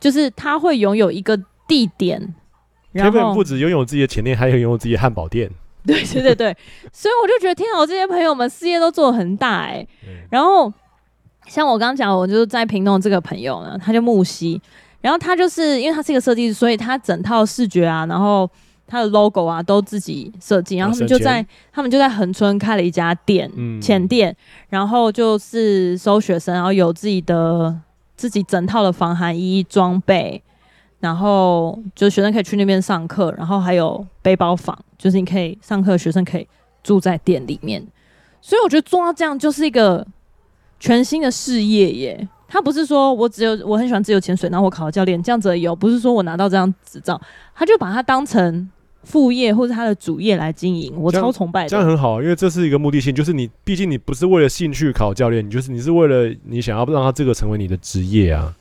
[0.00, 1.36] 就是他会拥有一个
[1.68, 2.34] 地点。
[2.94, 5.50] Kevin 不止拥有自己的前店，还有拥有自己的汉堡店。
[5.86, 6.56] 对对对对，
[6.92, 9.88] 所以我就觉得，天啊，我这些朋友们事业都做得很大哎、欸。
[10.30, 10.72] 然后
[11.46, 14.60] 像我刚刚讲，我就是在屏东这个朋友呢，他就木西，
[15.00, 18.50] 然后他就是因为他是一个设计师，所以他整套视觉啊，然后。
[18.86, 24.36] 他的 logo 啊，都自己设计，然后他们就在他们就在恒村开了一家店，潜、嗯、店，
[24.68, 27.76] 然后就是收学生，然后有自己的
[28.16, 30.40] 自己整套的防寒衣装备，
[31.00, 36.46] 然后就学生可以去那边上课，然后还有背包房，就是你可以上课，学生可以
[36.84, 37.84] 住在店里面，
[38.40, 40.06] 所以我觉得做到这样就是一个
[40.78, 42.28] 全新的事业耶。
[42.48, 47.20] 他不是说我只有我很喜欢自由潜水，然后我考了教练这样子有，不是说我拿到这张执照，
[47.52, 48.70] 他就把它当成。
[49.06, 51.68] 副业或者他的主业来经营，我超崇拜的。
[51.68, 58.52] 这样很好，因为这是一个目的性，就是你毕竟你不是为了兴趣考教练，你就是你是为了你想要让他这个成为你的职业啊。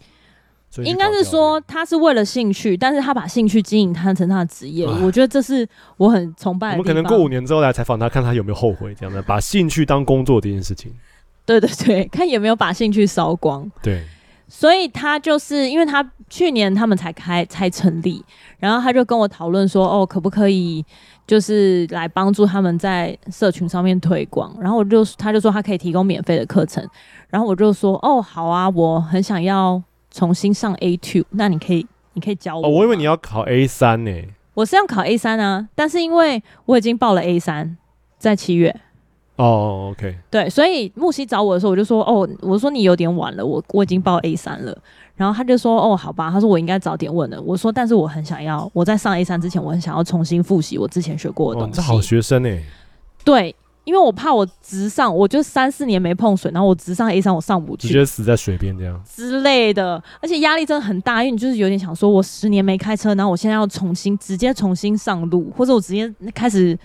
[0.83, 6.77] 应该是说他是为了兴趣，但是他把兴趣经营他成他的职业，我觉得这是我很崇拜的。
[6.77, 10.91] 我们可能过五年之后来采访他，看他有没有后悔这样的把兴趣当工作这件事情。
[11.45, 13.71] 对对对， 看有没有把兴趣烧光。
[13.81, 14.03] 对。
[14.47, 18.23] 所以他就是因为他去年他们才开才成立，
[18.59, 20.85] 然后他就跟我讨论说，哦，可不可以
[21.25, 24.55] 就是来帮助他们在社群上面推广？
[24.59, 26.87] 然后我就他就说他可以提供免费的课程，
[27.29, 29.81] 然后我就说，哦，好啊，我很想要
[30.11, 32.65] 重新上 A two，那你可以你可以教我。
[32.65, 34.11] 哦，我以为你要考 A 三呢。
[34.53, 37.77] 我是要考 A 三啊，但是因为我已经报了 A 三，
[38.17, 38.73] 在七月。
[39.37, 44.77] 哦、oh，OK，对，所以木西找我的时候，我就说，哦，我说你有点晚了，我我已经报 A 三了，
[45.17, 51.75] 然后他就说，哦，好吧，他说我应该早点问了，我说，但是我很想要，我在上 A 三之前，我很想要重新复习我之前学过的东西。
[51.75, 52.63] 这好学生哎，
[53.25, 59.03] 对，因为我怕我直上，我就三四年没碰水，然后我直上 A 三，我上不去，直接死在水边这样。
[59.05, 66.79] 之类的，而且压力真的很大，因为你就是有点想说，我十年没开车，然后我现在要重新直接重新上路，或者我直接开始。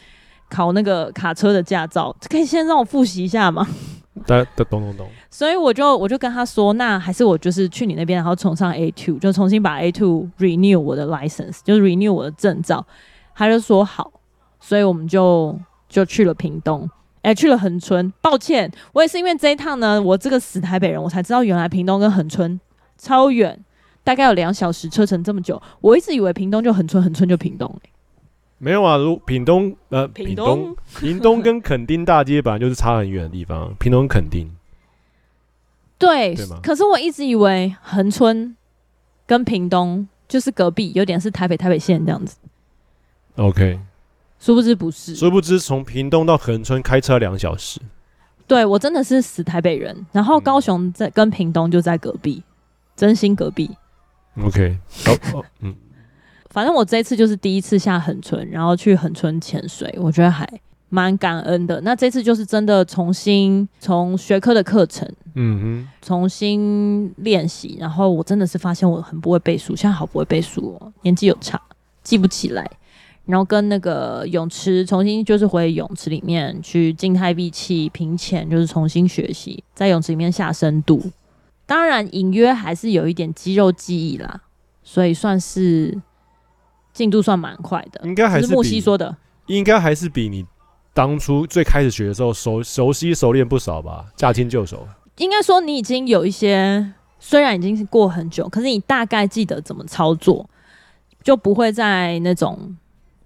[0.51, 3.67] 考那个卡车的驾照，可以先让我复习一下吗？
[4.27, 5.09] 懂懂懂懂。
[5.31, 12.85] 所以我就我就跟他说，那还是我就是去你那边，然后重上 A two，就重新把 A two renew 我的 license，就是 renew 我的证照。
[13.35, 14.13] 他就说好，
[14.59, 15.59] 所以我们就
[15.89, 16.83] 就去了屏东，
[17.23, 18.13] 哎、欸，去了恒春。
[18.21, 22.61] 抱歉，我也是因为这一趟呢，我这个死台北人，我才知道原来屏东跟恒春
[22.99, 23.59] 超远，
[24.05, 25.63] 大概有两小时车程这么久。
[25.81, 27.91] 我一直以为屏东就恒春，恒春就屏东、欸
[28.63, 34.51] 没有啊，如屏东呃，屏东屏东跟垦丁大街本来就是差很远的地方， 屏东垦丁，
[35.97, 36.37] 对？
[36.63, 38.55] 可是我一直以为恒春
[39.27, 42.37] 跟屏东就是隔壁，有点是台北台北县这样子。
[43.37, 43.81] OK，
[44.39, 47.81] 殊不知不是，殊不知从屏东到恒春开车两小时。
[48.47, 52.43] 对，我真的是死台北人，然后高雄在跟屏东就在隔壁，
[52.95, 53.71] 真心隔壁。
[54.43, 55.75] OK，好，哦，嗯。
[56.51, 60.47] 反正我这次就是第一次下恒春，然后去恒春潜水，我觉得还
[60.89, 61.81] 蛮感恩的。
[61.83, 67.77] 那这次就是真的重新从学科的课程，嗯哼，重新练习。
[67.79, 71.61] 然后我真的是发现我很不会背书，现在好不会背书哦，年纪有差，
[72.03, 72.69] 记不起来。
[73.27, 81.01] 然后跟那个泳池重新就是回泳池里面去静态闭气平潜，就是重新学习在泳池里面下深度。
[81.65, 84.41] 当然隐约还是有一点肌肉记忆啦，
[84.83, 85.97] 所以算是
[86.93, 88.01] 进度算蛮快的。
[88.05, 90.45] 应该还是木西说的，应该还是比你
[90.93, 94.87] 当初最开始学的时候熟熟悉熟练不少吧，驾轻就熟。
[95.17, 100.49] 应该说你已经有一些，虽然已经是过很久，可是你大概记得怎么操作，
[101.23, 102.77] 就不会在那种。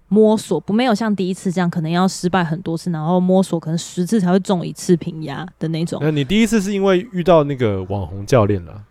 [0.07, 5.99] 摸索不没有像第一次这样，可能要失败很多次，然后摸索可能十次才会中一次平压的那种。
[6.01, 8.83] 那你第一次是因为遇到那个网红教练了？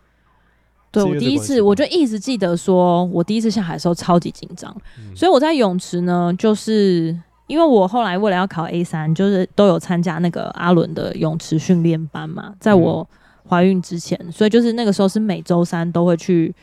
[0.95, 13.07] 对，我第一次，我就一直记得说，我第一次下海的时候超级紧张，嗯、所以我在泳池呢，就是因为我后来为了要考 A 三，就是都有参加那个阿伦的泳池训练班嘛，在我
[13.49, 16.55] 怀孕之前，嗯、所以就是那个时候是每周三都会去。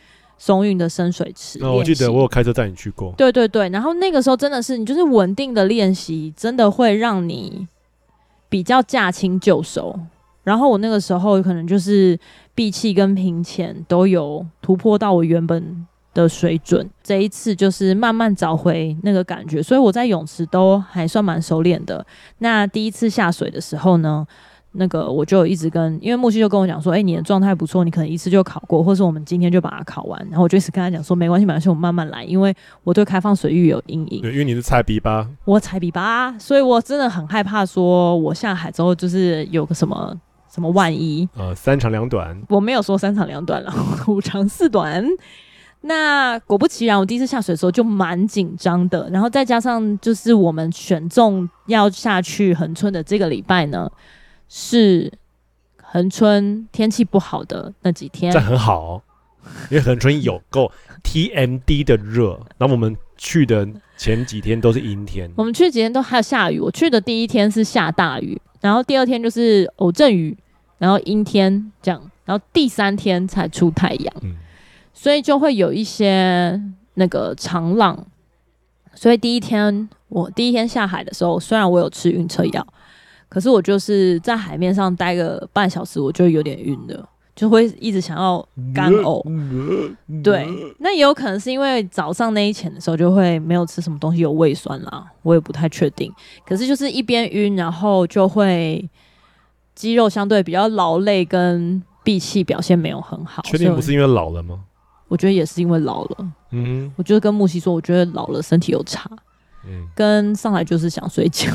[0.43, 3.13] 松韵的深水池，那、哦、我记得我有开车带你去过。
[3.15, 7.67] 对对对，然后那个时候真的是你就是稳定的练习，真的会让你
[8.49, 9.99] 比较驾轻就熟。
[10.43, 12.17] 然后我那个时候可能就是
[12.55, 16.89] 闭气跟平潜都有突破到我原本的水准。
[17.03, 22.05] 这一次就是慢慢找回那个感觉，所以我在泳池都还算蛮熟练的。
[22.39, 24.25] 那第一次下水的时候呢？
[24.73, 30.17] 那个我就一直跟，因为木西就跟我讲说，哎、你的状态不错，你可能一次就考过，或是我们今天就把它考完。
[30.29, 34.21] 然后我就一直跟他讲说，没关系，没关系，我慢慢来，因为我对开放水域有阴影。
[34.21, 35.27] 对，因为你是菜逼吧？
[35.43, 40.17] 我菜逼吧，所以我真的很害怕，说我下海之后就是有个什么
[40.53, 41.27] 什么万一。
[41.35, 42.39] 呃，三长两短。
[42.49, 43.73] 我没有说三长两短了，
[44.07, 45.05] 五长四短。
[45.81, 53.89] 那果不其然，我第一次下水的时候就蛮紧张的，然后再加上就是我们选中要下去恒春的这个礼拜呢。
[54.53, 55.09] 是
[55.81, 59.01] 恒春天气不好的那几天，这很好哦，
[59.69, 60.69] 因为恒春有够
[61.05, 62.37] TMD 的热。
[62.57, 66.59] 然后我们去的前几天都是阴天，我们去的几天都还有下雨。
[66.59, 70.37] 我去的第一天是下大雨，然后第二天就是偶阵雨，
[70.81, 74.33] 然后阴天这样，然后第三天才出太阳，嗯，
[74.91, 76.59] 所以就会有一些
[76.95, 78.03] 那个长浪。
[78.95, 82.67] 所以第一天我第一天下海的时候，虽然我有吃晕车药。
[83.29, 89.23] 可是我就是在海面上待个半小时，我就有点晕的，就会一直想要干呕。
[90.21, 90.45] 对，
[90.79, 96.11] 那也有可能是因为早上那一潜的时候就会没有吃什么东西，有胃酸啦，我也不太确定。
[96.45, 98.85] 可是就是一边晕，然后就会
[99.81, 103.41] 肌肉相对比较劳累，跟闭气表现没有很好。
[103.41, 104.59] 确定不是因为老了吗？
[105.07, 106.31] 我觉得也是因为老了。
[106.51, 109.09] 嗯，我就跟木西说，我觉得老了身体有差。
[109.65, 111.51] 嗯，跟上来就是想睡觉。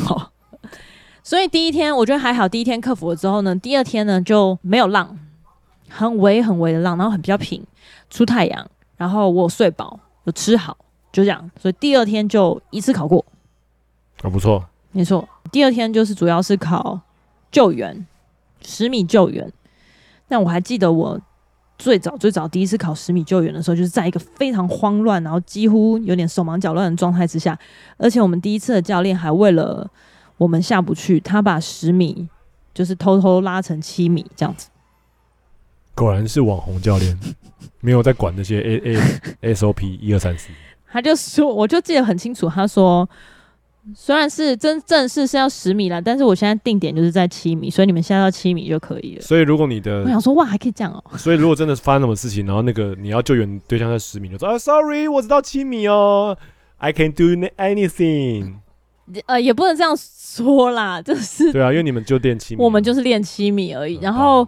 [1.22, 5.16] 所以第一天我觉得还好，第一天克服了之后呢，第二天呢就没有浪，
[5.88, 7.64] 很微很微的浪，然后很比较平，
[8.10, 10.76] 出太阳，然后我有睡饱，有吃好，
[11.12, 11.48] 就这样。
[11.62, 13.24] 所以第二天就一次考过，
[14.22, 15.28] 啊不错，没错。
[15.52, 17.00] 第二天就是主要是考
[17.52, 18.06] 救援，
[18.66, 19.50] 十米救援。
[20.28, 21.20] 但我还记得我
[21.78, 27.56] 最早最早第一次考十米救援的时候，就是在一个非常慌乱，然后几乎有点手忙脚乱的状态之下，
[27.96, 29.88] 而且我们第一次的教练还为了
[30.36, 32.28] 我们下不去，他把十米
[32.74, 34.68] 就是偷偷拉成七米这样子。
[35.94, 37.18] 果然是网红教练，
[37.80, 38.96] 没有在管那些 A
[39.42, 40.48] A S O P 一二三四。
[40.90, 43.08] 他就说，我就记得很清楚，他说
[43.94, 49.22] 虽然是真正式是要十米了，但是我现在定点就是在七米，所以你们现在到七米就可以了。
[49.22, 51.16] 所以如果你的，我想说哇，还可以这样哦。
[51.16, 56.36] 所以如果真的是发生什么事情，然后那个你要救援对象在十米，就说啊，sorry，我只到七米哦
[56.78, 57.24] ，I can do
[57.56, 58.54] anything。
[59.26, 64.00] 呃，也不能这样说啦，就是对啊，因为你们就练七米，我们就是练七米而已。
[64.02, 64.44] 然后，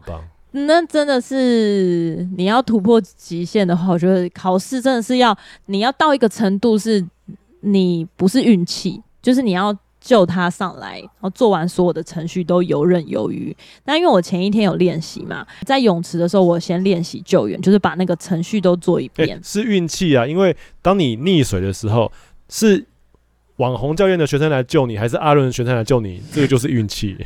[0.51, 7.07] 那真的是你要突破极限的话，我觉得考试真的是要你要到一个程度，是
[7.61, 13.57] 你不是运气，就是你要救他上来，然后做完所有的程序都游刃有余。
[13.85, 19.37] 那因为我前一天有练习嘛，在泳池的时候，我先练习救援，就是把那个程序都做一遍。
[19.37, 22.11] 欸，是运气啊，因为当你溺水的时候
[22.49, 22.87] 是。
[23.59, 26.23] 网红教练的学生来救你，还是阿伦的学生来救你？
[26.33, 27.17] 这个就是运气。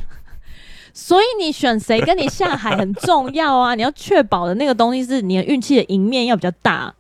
[0.95, 3.75] 所以你选谁跟你下海很重要啊！
[3.75, 6.95] 你要确保的那个东西是你的运气的赢面要比较大。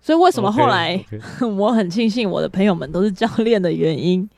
[0.00, 1.46] 所以为什么后来 okay, okay.
[1.56, 4.28] 我很庆幸我的朋友们都是教练的原因，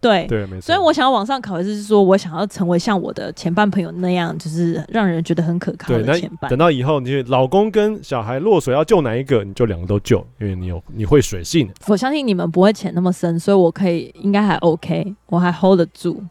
[0.00, 0.60] 对对，没错。
[0.60, 6.50] 所以我想要往上考的是说，我想要成为像我的前半朋友那样，就是让人觉得很可靠的前半。
[6.50, 11.68] 等到以后，你老公跟小孩落水要救哪一个，你就两个都救，因为你有你会水性。
[11.86, 16.22] 我相信你们不会潜那么深，所以我可以应该还 OK，我还 hold 得住。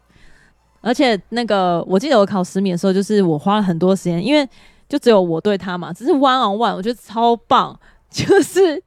[0.80, 4.48] 而且那个，我记得我考十米的时候，就是我花了很多时间，因为
[4.88, 7.78] 就只有我对他嘛，只是 one on one，我觉得超棒。
[8.26, 8.82] 就是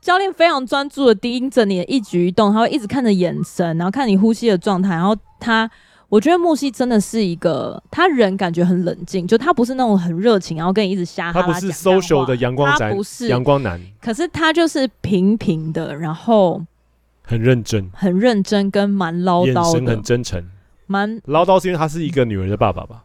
[0.00, 4.90] 教练非常专注的盯着你的一举一动，他会一直看着眼神，然后看你呼吸的状态。
[4.90, 5.68] 然后他，
[6.08, 11.46] 我觉得木西真的是一个，他人感觉很冷静，就他不是那种很热情，然后跟你一直瞎哈拉。
[11.46, 13.80] 他不是 social 的阳光宅，他不是阳光男。
[14.00, 16.64] 可是他就是平平的，然后
[17.22, 20.42] 很认真，很认真，跟蛮唠叨的，眼神很真诚。
[20.86, 23.04] 蛮唠叨是因为他是一个女儿的爸爸吧？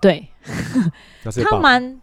[0.00, 0.28] 对，
[1.44, 2.00] 他蛮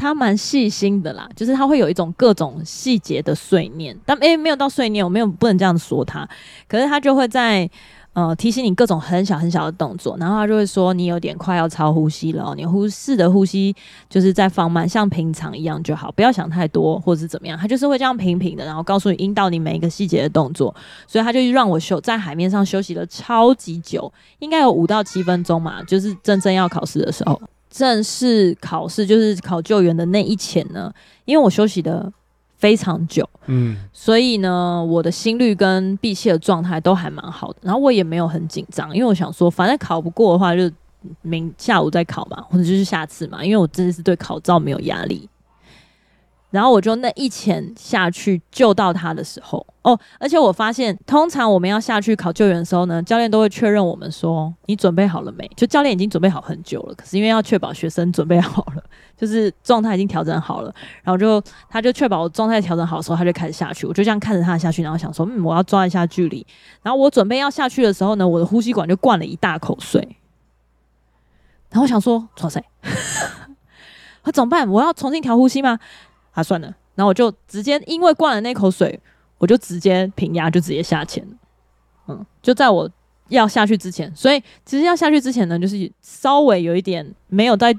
[0.00, 6.28] 他蛮细心的啦，就是他会有一种各种细节的碎念，但诶、欸、没有到碎念，我没有不能这样说他，
[6.66, 7.70] 可是他就会在。
[8.12, 13.72] 呃，提醒你各种很小很小的动作，然后他就会说你有点快要超呼吸了，你呼试的呼吸
[14.08, 17.56] 就是在放慢，像平常一样就好，不要想太多或者是怎么样。
[17.56, 20.74] 他就是会这样平平的，然后告诉你引导你每一个细节的动作，
[21.06, 25.80] 所以他就让我休在海面上休息了超级久，应该有五到七分钟嘛。
[25.84, 27.40] 就是真正要考试的时候，
[27.70, 30.92] 正式考试就是考救援的那一前呢，
[31.24, 32.12] 因为我休息的。
[32.60, 40.70] 非常久，嗯，所以呢，我的心率跟闭气的状态都还蛮好的，然后我也没有很紧张，因为我想说，反正考不过的话，就
[41.22, 45.26] 明下午再考嘛，或者就是下次嘛，因为我真的是对考照没有压力。
[46.50, 55.48] 然后我就那一潜下去救到他的时候，哦，而且我发现，通常我们要下去考救援的时候呢，教练都会确认我们说，你准备好了没？
[55.56, 58.82] 就教练已经准备好很久了，可是因为要确保学生准备好了，
[59.16, 63.86] 就是状态已经调整好了，然后就他就确保我状态调整好的时候，他就开始下去。
[63.86, 66.44] 我就这样看着他下去，然后想说，嗯，我要抓一下距离。
[66.82, 70.16] 然后我准备要下去的时候呢，我的呼吸管就灌了一大口水。
[71.70, 72.60] 然后我想说，抓谁？
[74.24, 74.68] 我 怎么办？
[74.68, 75.78] 我要重新调呼吸吗？
[76.32, 78.98] 啊，算了，然后我就直接因为灌了那口水，
[79.38, 81.36] 我就直接平压，就直接下潜了。
[82.08, 82.90] 嗯，就在我
[83.28, 87.76] 要下去之前，所以其实要下去之前呢，就是稍微有一点没有在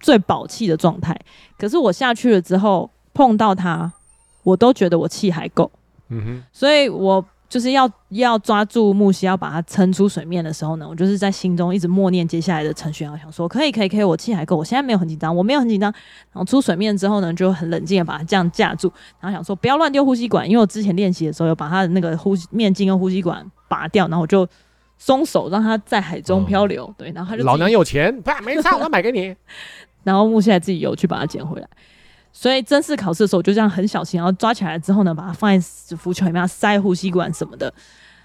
[0.00, 1.18] 最保气的状态。
[1.58, 3.92] 可是我下去了之后碰到它，
[4.42, 5.70] 我都觉得我气还够。
[6.08, 7.24] 嗯哼，所以我。
[7.52, 15.92] 就是要要抓住木西，要把它撑出水面的时候呢，我就是在心中一直默念接下来的程序，然后想说可以可以可以，我气还够，我现在没有很紧张，我没有很紧张。
[16.32, 18.90] 然后出水面之后呢，就很冷静的把它这样架住，
[19.20, 24.48] 然后想说不要乱丢呼吸管，因为我之前练习的时候有把它的那个呼吸面镜跟呼吸管拔掉，然后我就
[24.96, 26.86] 松手让它在海中漂流。
[26.86, 29.36] 哦、对，然后他就老娘有钱，不没差，我买给你。
[30.04, 31.68] 然后木西还自己有去把它捡回来。
[32.32, 37.72] 所以正式考试的时候，我就这样很小心，然后抓起来之后呢，把它放在浮球里面，塞呼吸管什么的。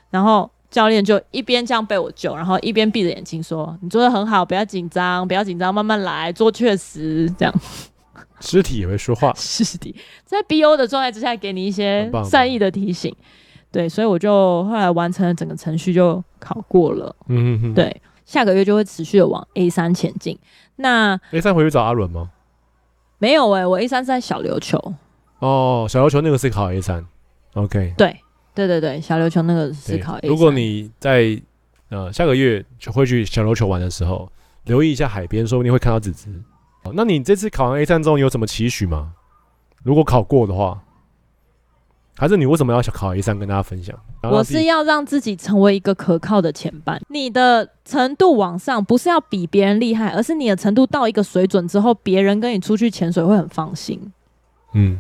[0.09, 7.53] 然后教练就一边这样被我救，然后一边闭着眼睛说：“你做的很好，不要紧张，不要紧张，慢慢来，做确实这样。”
[8.39, 9.33] 尸体也会说话。
[9.35, 13.13] 尸体在 BO 的状态之下，给你一些善意的提醒。
[13.71, 17.13] 对，所以我就后来完成了整个程序，就考过了。
[17.27, 17.73] 嗯哼哼。
[17.73, 20.37] 对，下个月就会持续的往 A 三前进。
[20.77, 22.29] 那 A 三回去找阿伦吗？
[23.19, 24.77] 没有哎、欸，我 A 三是在小琉球。
[25.39, 27.05] 哦，小琉球那个是考 A 三
[27.53, 27.93] ，OK。
[27.97, 28.19] 对，
[28.53, 30.29] 对对对，小琉球那个是考 A 三。
[30.29, 31.39] 如果你在
[31.89, 34.31] 呃下个月就会去小琉球玩的时候，
[34.65, 36.29] 留意一下海边，说不定会看到子子。
[36.93, 39.13] 那你这次考完 A 三之后，你有什么期许吗？
[39.83, 40.81] 如果考过的话？
[42.17, 43.37] 还是你为什么要想考 A 三？
[43.37, 43.95] 跟大家分享。
[44.23, 46.99] 我是要让自己成为一个可靠的前班。
[47.09, 54.11] 你的程度往上，不是要比别人厉害，而是你的程度到一个水准之后，别人跟你出去潜水会很放心。
[54.73, 54.99] 嗯，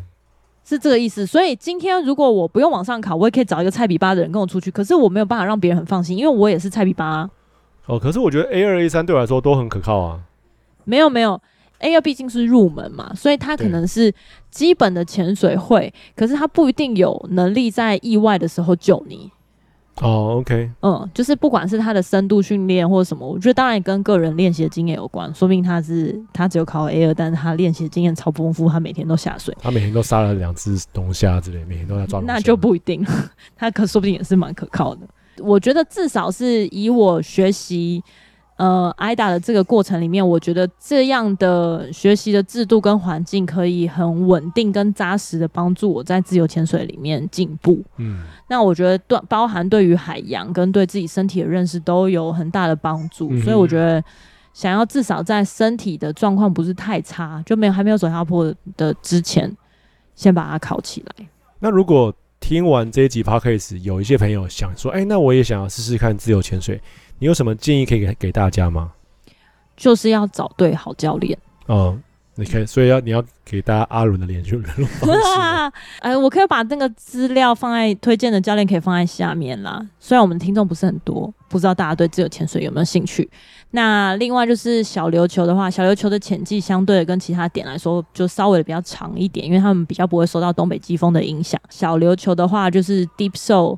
[0.63, 1.25] 是这个意思。
[1.25, 4.69] 所以今天如果我不用往上考，我也可以找一个菜比八的人跟我出去。
[4.69, 7.29] 可是我没有办法让别人很放心，因为我也是菜比八啊。
[7.87, 10.19] 哦，可是我觉得 A 二 A 三对我来说都很可靠啊。
[10.83, 11.41] 没有没有。
[11.79, 14.13] A 二毕竟是入门嘛，所以他可能是
[14.49, 19.31] 基本的潜水会，可是他不一定有能力在意外的时候救你。
[20.01, 25.33] 哦，OK，嗯，就是不管是他的深度训练或者什么，我觉得当然跟个人练习的经验有关。
[25.33, 32.19] 说不定他是他只有考 A 二，但是他练习的经验超丰富，他每天都下水，他每天都杀了两只龙虾之类，每天都在抓。
[32.19, 33.03] 那就不一定，
[33.57, 35.01] 他可说不定也是蛮可靠的。
[35.39, 38.03] 我觉得至少是以我学习。
[38.57, 47.79] 呃，AIDA 的这个过程里面，我觉得这样的学习的制度跟环境可以很稳定跟扎实的帮助我在自由潜水里面进步。
[47.97, 53.29] 嗯，那我觉得对包含对于海洋跟对自己身体的认识都有很大的帮助。
[53.31, 54.03] 嗯、所以我觉得
[54.53, 59.55] 想要至少在身体的状况不是太差，就没有还没有走下坡的之前，
[60.15, 61.27] 先把它考起来。
[61.59, 66.81] 那如果听完这一集 Podcast，有一些朋友想说，哎、欸，那我也想要试试看自由潜水，
[67.19, 68.91] 你有什么建议可以给给大家吗？
[69.75, 71.37] 就是要找对好教练。
[71.67, 72.01] 嗯。
[72.39, 75.73] 你可以，所以要你要给大家阿伦的联系联络方式。
[76.01, 79.83] 哎，我可以把那个资料放在推荐的教练可以放在下面啦。
[79.99, 83.29] 虽然我们听众不是很多，不知道大家对自由潜水有没有兴趣。
[83.71, 91.59] 那另外就是小琉球的话，小琉球的潜季相对跟其他点来说就稍微的比较长一点，因为他们比较不会受到东北季风的影响。
[91.69, 93.77] 小琉球的话，就是 Deep Soul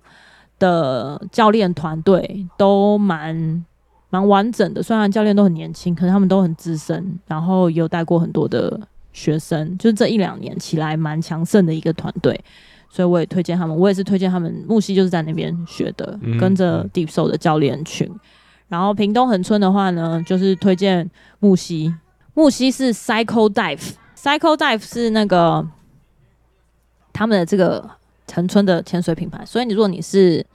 [0.60, 3.66] 的教练团队都蛮。
[4.12, 8.82] 蛮完整的，虽然教练都很年轻，可是他们都很资深，然后也有带过很多的
[9.14, 12.44] 学生，就是这一两年起来蛮强盛的一个团队，
[12.90, 14.66] 所以我也推荐他们，我也是推荐他们。
[14.68, 18.10] 木西就是在那边学的，嗯、跟着 Deep Soul 的教练群。
[18.68, 21.10] 然后屏东恒春的话呢，就是推荐
[21.40, 21.94] 木西，
[22.34, 25.68] 木西是 Cycle Dive，Cycle Dive 是那个
[27.14, 27.90] 他们的这个
[28.34, 30.46] 恒春的潜水品牌，所以你如果你是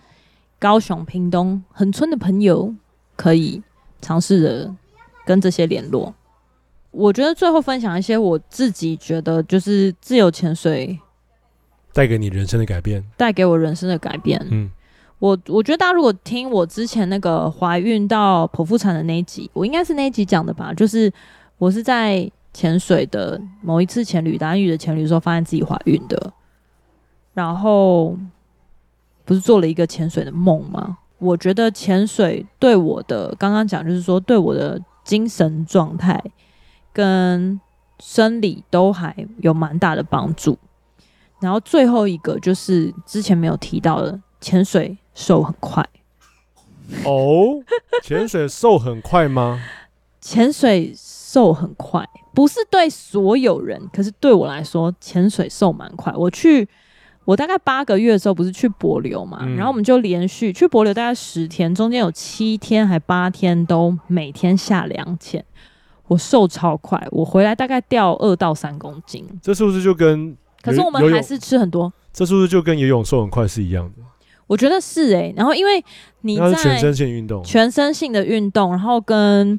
[0.58, 2.74] 高雄、屏东、恒春的朋友。
[3.16, 3.62] 可以
[4.00, 4.74] 尝试着
[5.24, 6.12] 跟这些联络。
[6.90, 10.98] 我觉得最后分享一些我自己觉得就是自由潜水
[11.94, 14.44] 带给你人生的改变，带给我人生的改变。
[14.50, 14.68] 嗯，
[15.20, 20.74] 我我觉得大家如果听我之前那个怀孕到剖腹产的那一集，我应该是那一集讲的吧？
[20.74, 21.10] 就是
[21.56, 26.32] 我是在潜水的某一次潜旅，打鱼的潜旅的时候发现自己怀孕的，
[27.32, 28.18] 然后
[29.24, 30.98] 不是做了一个潜水的梦吗？
[31.18, 36.22] 我觉得潜水对我的刚刚讲，就是说对我的精神状态
[36.92, 37.58] 跟
[38.00, 40.58] 生理都还有蛮大的帮助。
[41.44, 45.86] 然后最后一个就是之前没有提到的，潜水瘦很快。
[47.04, 47.62] 哦，
[48.02, 49.62] 潜水瘦很快吗？
[50.20, 56.12] 潜水瘦很快，不是对所有人，可是对我来说，潜水瘦蛮快。
[56.16, 56.66] 我去。
[57.26, 65.42] 我大概八个月的时候不是去博流嘛，嗯、然后我们就连续去博流大概十天，中间有七天还八天都每天下两潜，
[66.06, 69.26] 我瘦超快，我回来大概掉二到三公斤。
[69.40, 70.36] 这是不是就跟？
[70.64, 71.92] 可是我们还是吃很多。
[72.12, 74.02] 这是不是就跟游泳瘦很快是一样的？
[74.46, 75.34] 我觉得是哎、欸。
[75.36, 75.84] 然后因为
[76.22, 79.58] 你在全身性运动，全身性的运动，然后跟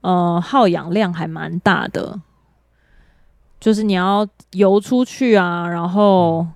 [0.00, 2.20] 呃耗氧量还蛮大的，
[3.60, 6.46] 就是你要游出去啊，然后。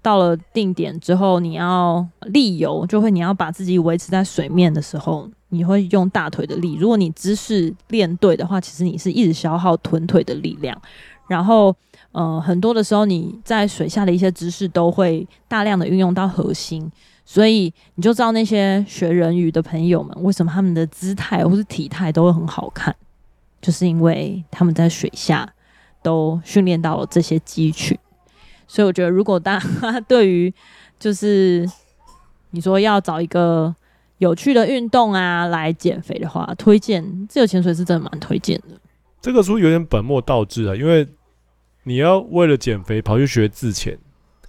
[0.00, 6.76] 到了定点之后，你要立游，就会你要把自己维持在水面的时候，你会用大腿的力。
[6.76, 10.80] 如果你姿势练对的话，其实你是一直消耗臀腿的力量。
[11.26, 11.74] 然后，
[12.12, 16.90] 呃，很多的时候你在水下的一些姿势都会大量的运用到核心，
[17.24, 22.94] 所以你就知道那些学人鱼的朋友们为什么他们的姿态或是体态都会很好看，
[23.60, 25.48] 就是因为他们在水下
[26.02, 27.96] 都训练到了这些肌群。
[28.66, 30.52] 所以我觉得，如果大家 对于
[30.98, 31.68] 就是
[32.50, 33.74] 你说要找一个
[34.18, 38.78] 有趣的运动啊来减肥的话，推荐自由潜水是真的蛮推荐的。
[39.20, 41.06] 这个书有点本末倒置啊，因为
[41.88, 43.96] 你要为了减肥跑去学自潜，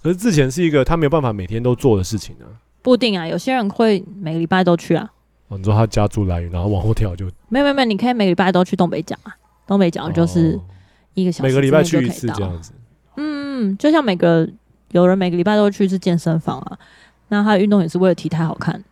[0.02, 2.44] 可是自潜是一个他没有办法每天都做的事情啊。
[2.82, 5.10] 不一定啊，有些人会每个礼拜都去啊。
[5.48, 9.34] 哦，你说他家住兰屿，然后往后跳就没有没有没有，你可以每个礼拜都去东北角啊。
[9.66, 10.60] 东北角就是
[11.14, 12.72] 一个小时，每个礼拜去一次这样子。
[13.16, 14.46] 嗯，就像每个
[14.90, 16.78] 有人每个礼拜都会去一次健身房啊，
[17.28, 18.84] 那他的运动也是为了体态好看，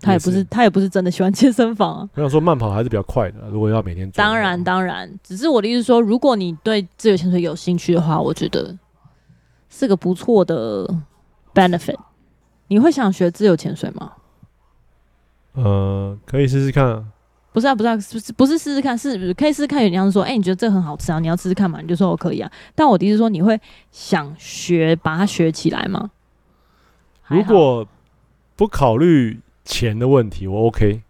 [0.00, 2.08] 他也不是，是他也不是真的喜欢健身房啊。
[2.14, 4.10] 我想说慢跑还是比较快的，如果要每天。
[4.12, 8.76] 当然当然，只是我的意思说，如果你对自由潜水有兴趣的话，我觉得
[9.68, 10.86] 是个不错的
[11.54, 11.96] benefit。
[12.68, 14.12] 你会想学自由潜水吗？
[15.54, 17.04] 呃，可以试试看。
[17.52, 19.80] 不是啊，不是啊，不是不是试试看，是可以试试看。
[19.80, 21.18] 有人样说，哎、欸，你觉得这很好吃啊？
[21.18, 21.80] 你要试试看嘛？
[21.80, 22.48] 你就说我可以啊。
[22.76, 26.12] 但我的意思说，你会想学，把它学起来吗？
[27.26, 27.84] 如果
[28.54, 29.40] 不考虑
[29.70, 31.00] 钱的问题，我 OK。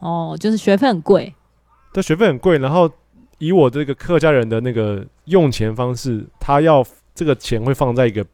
[0.00, 1.34] 哦，就是学费很贵。
[1.92, 2.58] 对，学费很贵。
[2.58, 2.90] 然后
[3.38, 8.24] 以我这个客家人的那个用钱方式，他要这个钱会放在一个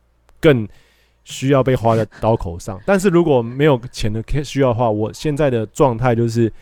[0.40, 0.68] 更
[1.24, 2.80] 需要被花在刀口上。
[2.84, 6.52] 但是如果没有钱的需要的话，我现在的状态就是。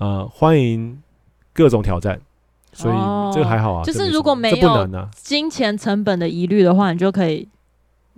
[0.00, 1.02] 呃，欢迎
[1.52, 2.20] 各种挑战，
[2.72, 2.94] 所以
[3.34, 3.82] 这个还好啊。
[3.82, 7.48] 就是如果没有金钱成本的疑虑的话，你就可以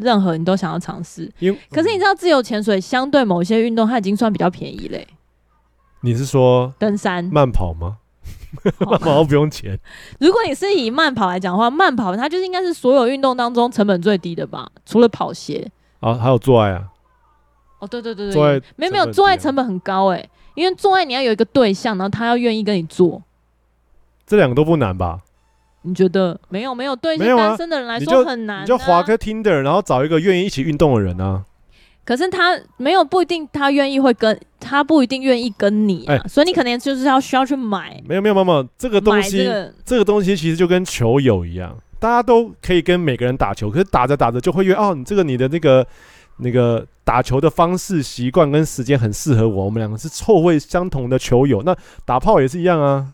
[0.00, 1.30] 任何你都想要尝试。
[1.38, 5.06] 因为可是你知道，自由潜水相对某些运动，它已经算比较便宜嘞。
[6.02, 7.98] 你是说登山、慢跑吗？
[8.80, 9.78] 慢跑不用钱。
[10.18, 14.68] 如果你是以慢跑来讲的话，慢跑它就是应该是所有运动当中成本最低的吧？
[14.84, 15.70] 除了跑鞋
[16.00, 16.88] 啊，还有做爱啊。
[17.78, 20.28] 哦，对对对对，没有没有，做爱成本很高哎。
[20.54, 23.22] 因为做爱你要有一个对象，然后他要愿意跟你做，
[24.26, 25.20] 这两个都不难吧？
[25.82, 31.44] 你觉得没有没有对单身的人来说很难，啊，你就滑个 Tinder，然后找一个愿意一起运动的人啊。
[32.04, 38.02] 可是他没有不一定，他愿意会跟他不一定愿意跟你、啊，哎、欸，所以你可能就是要需要去买。
[38.04, 45.86] 没有没有没有，这个东西，这个、这个东西其实就跟球友一样，大家都可以跟每个人打球，可是打着打着就会约哦，你这个你的那个
[46.38, 53.06] 那个打球的方式、习惯跟时间很适合我，我们两个是臭味相同的球友，那打炮也是一样啊。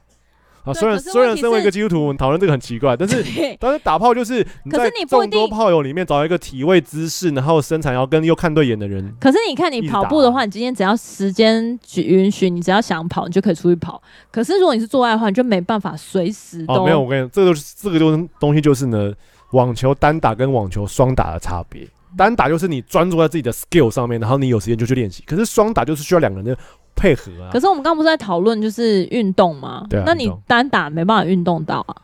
[0.66, 3.24] 啊，虽然虽然身为一个基督徒，我们讨论这个很奇怪，但是
[3.60, 9.14] 但是打炮就是你在众多炮友里面找一个体位姿势，然后身材要跟又看对眼的人。
[9.20, 14.02] 可是你看你跑步的话，你今天只要时间允许，你只要想跑，你就可以出去跑。
[14.32, 16.74] 可是如果你是做爱的话，你就没办法随时都。
[16.74, 19.12] 哦，没有，我跟你讲，这个就是这个就是东西就是呢，
[19.52, 21.86] 网球单打跟网球双打的差别。
[22.16, 25.22] 单打就是你专注在自己的 skill 上面，然后你有时间就去练习。
[25.26, 26.58] 可是双打就是需要两个人的。
[26.96, 27.50] 配合啊！
[27.52, 29.86] 可是我们刚刚不是在讨论就是运动吗？
[29.88, 30.04] 对啊。
[30.06, 31.94] 那你单打没办法运动到啊？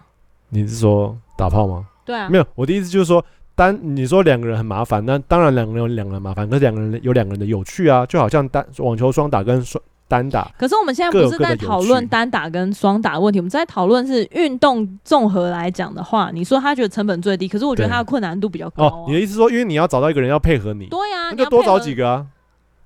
[0.51, 1.87] 你是说打炮吗？
[2.05, 2.29] 对啊。
[2.29, 3.25] 没有，我的意思就是说
[3.55, 10.51] 单你说两个人很麻烦，那当然两个人有两个人麻烦，可是两个人有两个人的有趣啊，就好像单网球双打跟双单打。
[10.59, 18.91] 可是我们现在不是在讨论单打跟双打的问题，我们在讨论是运动综合来讲的话，你说他觉得成本最低，可是我觉得他的困难度比较高啊。
[18.91, 22.27] 哦，你的意思说，因为你要找到一个人要配合你，对呀，那就多找几个啊。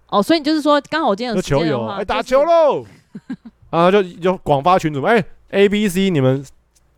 [0.08, 2.84] 哦，所以你就是说，刚好我今天有时间的话，哎、欸，打球喽！
[3.70, 6.44] 啊，就就广发群主，哎、欸、，A、B、C，你们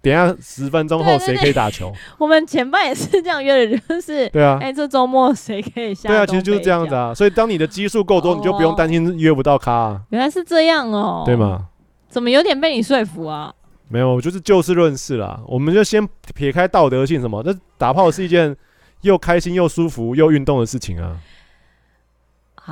[0.02, 1.92] 等一下十分钟后谁可以打球？
[2.18, 6.09] 我们前半也是这样约的，就是对啊，哎、欸，这周末谁可以下？
[6.09, 7.14] 对啊，其实就是这样子啊。
[7.14, 10.02] 所以当你的基数够多，你就不用担心约不到咖、啊。
[10.11, 11.66] 原来是这样哦，对吗？
[12.09, 13.52] 怎么有点被你说服啊？
[13.88, 15.40] 没有，就是就事论事啦。
[15.46, 18.54] 我们就先撇开道德性什么，那打炮是一件
[19.00, 21.16] 又开心又舒服又运动的事情啊。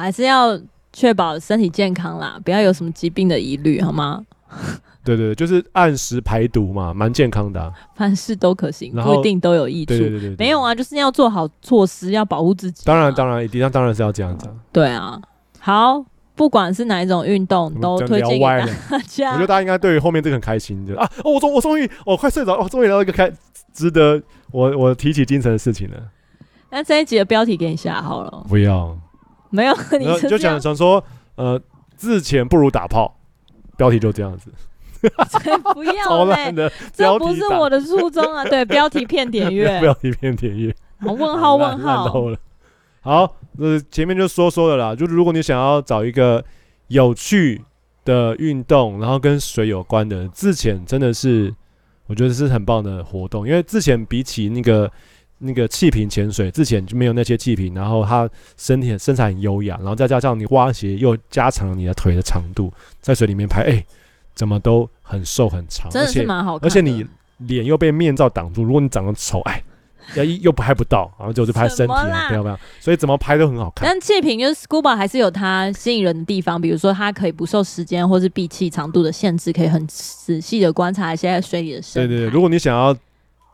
[0.00, 0.58] 还是要
[0.92, 4.24] 确保身体健康啦，不要有什么疾病的疑虑，好吗？
[5.04, 7.72] 对对对，就是按时排毒嘛，蛮健康的、啊。
[7.94, 9.90] 凡事都可行，不一定都有益处。
[9.90, 12.86] 对对对，对，对，没有啊，就是要做好措施，要保护自己、啊。
[12.86, 14.52] 当然当然，一定要当然是要这样子、啊。
[14.72, 15.20] 对啊，
[15.60, 19.30] 好，不管是哪一种运动，都推荐给大家。
[19.32, 23.30] 我觉得大家应该对于后面这个很开心，就啊，哦、我终我终于我快睡着，我终于聊到一个开
[23.72, 24.20] 值得
[24.50, 25.96] 我我提起精神的事情了。
[26.70, 28.96] 那这一集的标题给你下好了，不要。
[29.50, 31.02] 没有，你就想想说，
[31.36, 31.60] 呃，
[31.96, 33.16] 自潜不如打炮，
[33.76, 34.50] 标题就这样子。
[35.74, 36.52] 不要 嘞，
[36.92, 38.44] 这不是我的初衷啊。
[38.48, 40.74] 对，标题骗点阅，标题骗点阅。
[40.98, 42.10] 好，问号问号。
[43.00, 46.44] 好，那，前面就说说的啦，就是如果你想要找一个
[46.88, 47.62] 有趣
[48.04, 51.54] 的运动，然后跟水有关的，自潜真的是
[52.06, 54.90] 我觉得是很棒的活动，因为自潜比起那个。
[55.38, 62.72] 那个气瓶潜水之前就没有那些气瓶，然后他身体身材很优雅，然后再加上你蛙鞋又加长了你的腿的长度，
[63.02, 63.86] 在水里面拍，哎、欸，
[64.34, 66.66] 怎么都很瘦很长，真的是蛮好看的。
[66.66, 67.06] 而且你
[67.46, 69.62] 脸又被面罩挡住，如果你长得丑，哎，
[70.14, 71.92] 又又拍不到，然后就是拍身体，
[72.28, 73.86] 不要不要，所以怎么拍都很好看。
[73.86, 82.96] 但气瓶就是 scuba 还是有它吸引人的地方，比如说它可以不受时间或是闭气长度的限制，可以很仔细的观察一些在水里的生对对，如果你想要。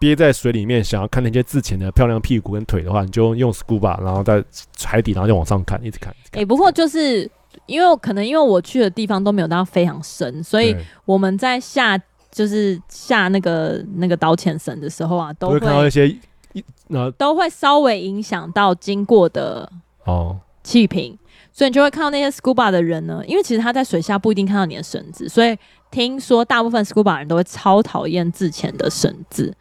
[0.03, 4.44] 憋在水里面，想要看那些自潜的漂亮屁股跟腿的话，你就用 scuba，然后在
[4.82, 6.12] 海底，然后就往上看，一直看。
[6.32, 7.30] 哎、欸，不过就是
[7.66, 11.96] 因为可能因为我去的地方都没有到非常深，所以我们在下
[12.32, 16.12] 就是下那个那个导潜绳的时候啊，都会，看到一些
[17.16, 19.70] 都会稍微影响到经过的
[20.07, 21.16] 哦气瓶，
[21.53, 25.57] 所以你就会看到那些 scuba 的人呢，因为其实他在水下不一定看到你的绳子，所以
[25.92, 29.55] 听说大部分 scuba 人都会超讨厌自潜的绳子。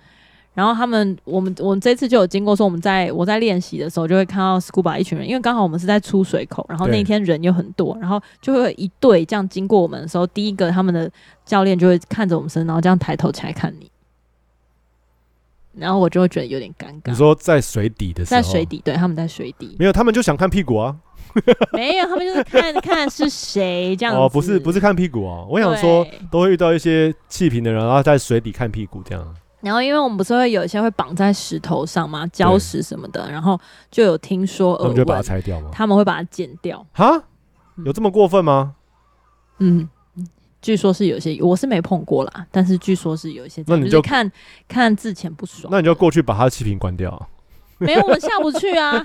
[0.54, 11.10] 然后他们，我们我们这次就有经过，说我们在我在练习的时候，就会看到 scuba 一群人，因为刚好我们是在出水口，然后那天人又很多，然后就会有一队这样经过我们的时候，第一个他们的
[11.46, 13.90] 教练就会看着我们身，然后这样抬头起来看你，
[15.74, 17.12] 然后我就会觉得有点尴尬。
[17.12, 20.94] 你说在水底的时候，在水底，对，他们在水底，没有，他们就想看屁股啊，
[21.72, 24.20] 没有，他们就是看 看是谁这样子。
[24.20, 29.34] 哦，不是不是看屁股啊，我想说都会遇到一些气瓶的人，然后在水底看屁股这样。
[29.62, 32.26] 然后，因为我们不是会有一些会绑在石头上吗？
[32.28, 33.60] 礁石什么的，然后
[33.90, 35.70] 就有听说，他们就把它拆掉吗？
[35.72, 36.86] 他们会把它剪掉。
[36.94, 37.24] 哈？
[37.86, 38.76] 有这么过分吗？
[39.60, 39.88] 嗯，
[40.62, 43.64] 据说是有些，我是没碰过啦，但是据说是有一些。
[43.68, 44.30] 那你就看
[44.68, 47.30] 看之前不爽，那你就过去把他的气瓶关掉。
[47.78, 49.04] 没有，我们下不去啊。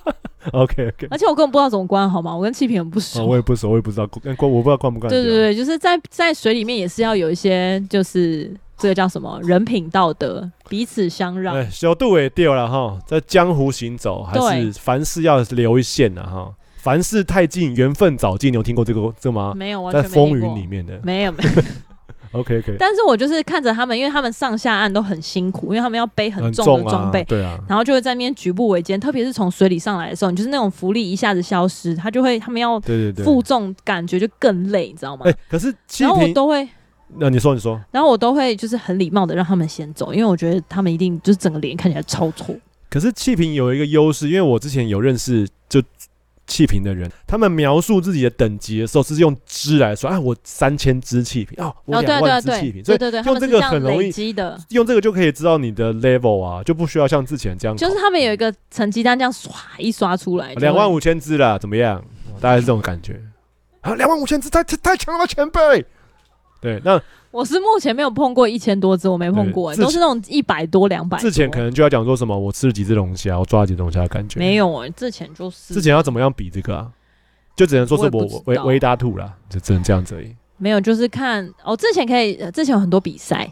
[0.52, 1.06] OK OK。
[1.10, 2.34] 而且我根本不知道怎么关，好吗？
[2.34, 3.22] 我跟气瓶很不熟。
[3.22, 5.10] 哦，我也不熟，我也不知道关，我不知道关不关。
[5.10, 8.54] 对对对，就是在在水里面也是要有一些，就是。
[8.78, 9.40] 这个叫什么？
[9.42, 11.54] 人品道德，彼此相让。
[11.54, 16.50] 哎，小度也掉了哈，在江湖行走，还是凡事要留一线的哈。
[16.76, 18.52] 凡事太近，缘分早尽。
[18.52, 19.52] 你有听过这个这吗？
[19.54, 20.98] 没有，在风云里面的。
[21.02, 21.50] 没有没有。
[22.32, 22.76] OK OK。
[22.78, 32.78] 但是我就是看着他们，因为他们上下岸都很辛苦，因为他们要背很重的装备，啊，对啊，然后就会在那边举步维艰，特别是从水里上来的时候，你就是那种浮力一下子消失，他就会他们要
[33.24, 35.24] 负重，感觉就更累，你知道吗？
[35.26, 36.68] 哎，可是然后我都会，
[37.16, 42.54] 那你说你说，然后我都会就是很礼貌的让他们先走，因为我觉得他们一定就是整个脸看起来超丑。
[42.90, 45.82] 可是气瓶有一个优势，因为我之前有认识就。
[46.50, 62.02] 气瓶的人，他们描述自己的等级的时候是用支来说，啊，我三千支气瓶哦，我两万支气瓶，所以用这个很容易的，用这个就可以知道你的 level 啊，就不需要像之前这样，就是他们有一个成绩单这样刷一刷出来，两万五千支啦，怎么样？
[62.40, 63.20] 大概是这种感觉
[63.82, 65.84] 啊，两万五千支太太太强了，前辈。
[66.60, 67.00] 对，那
[67.30, 71.16] 我是目前没有碰过一千多只，我没碰过、欸，都是那种一百多、两百。
[71.18, 74.40] 之前可能就要讲说什么，我吃了几只龙虾，我抓了几只龙虾的感觉。
[74.40, 75.72] 没有哎、欸，之前就是。
[75.72, 76.90] 之前要怎么样比这个啊？
[77.54, 80.34] 就只能说是我维维达兔啦，就只能这样子而已。
[80.56, 83.48] 没有，就是看哦，之前可以，之前有很多比赛，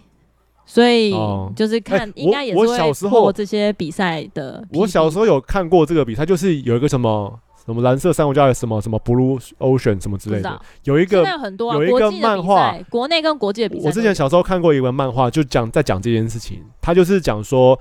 [0.65, 1.15] 所以
[1.55, 4.65] 就是看，应该也是会过这些比赛的。
[4.73, 7.39] 我小时候有看过这个比赛，就是有一个什么。
[7.67, 13.89] 什么蓝色珊瑚礁什么什么 Blue Ocean 什么之类的，有一个有很多、啊、有一个漫画，国内跟国际的比赛。
[13.89, 16.65] 我之前小时候看过一个漫画，就讲在讲这件事情。
[16.81, 17.79] 他就是讲说，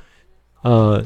[0.64, 1.06] 呃，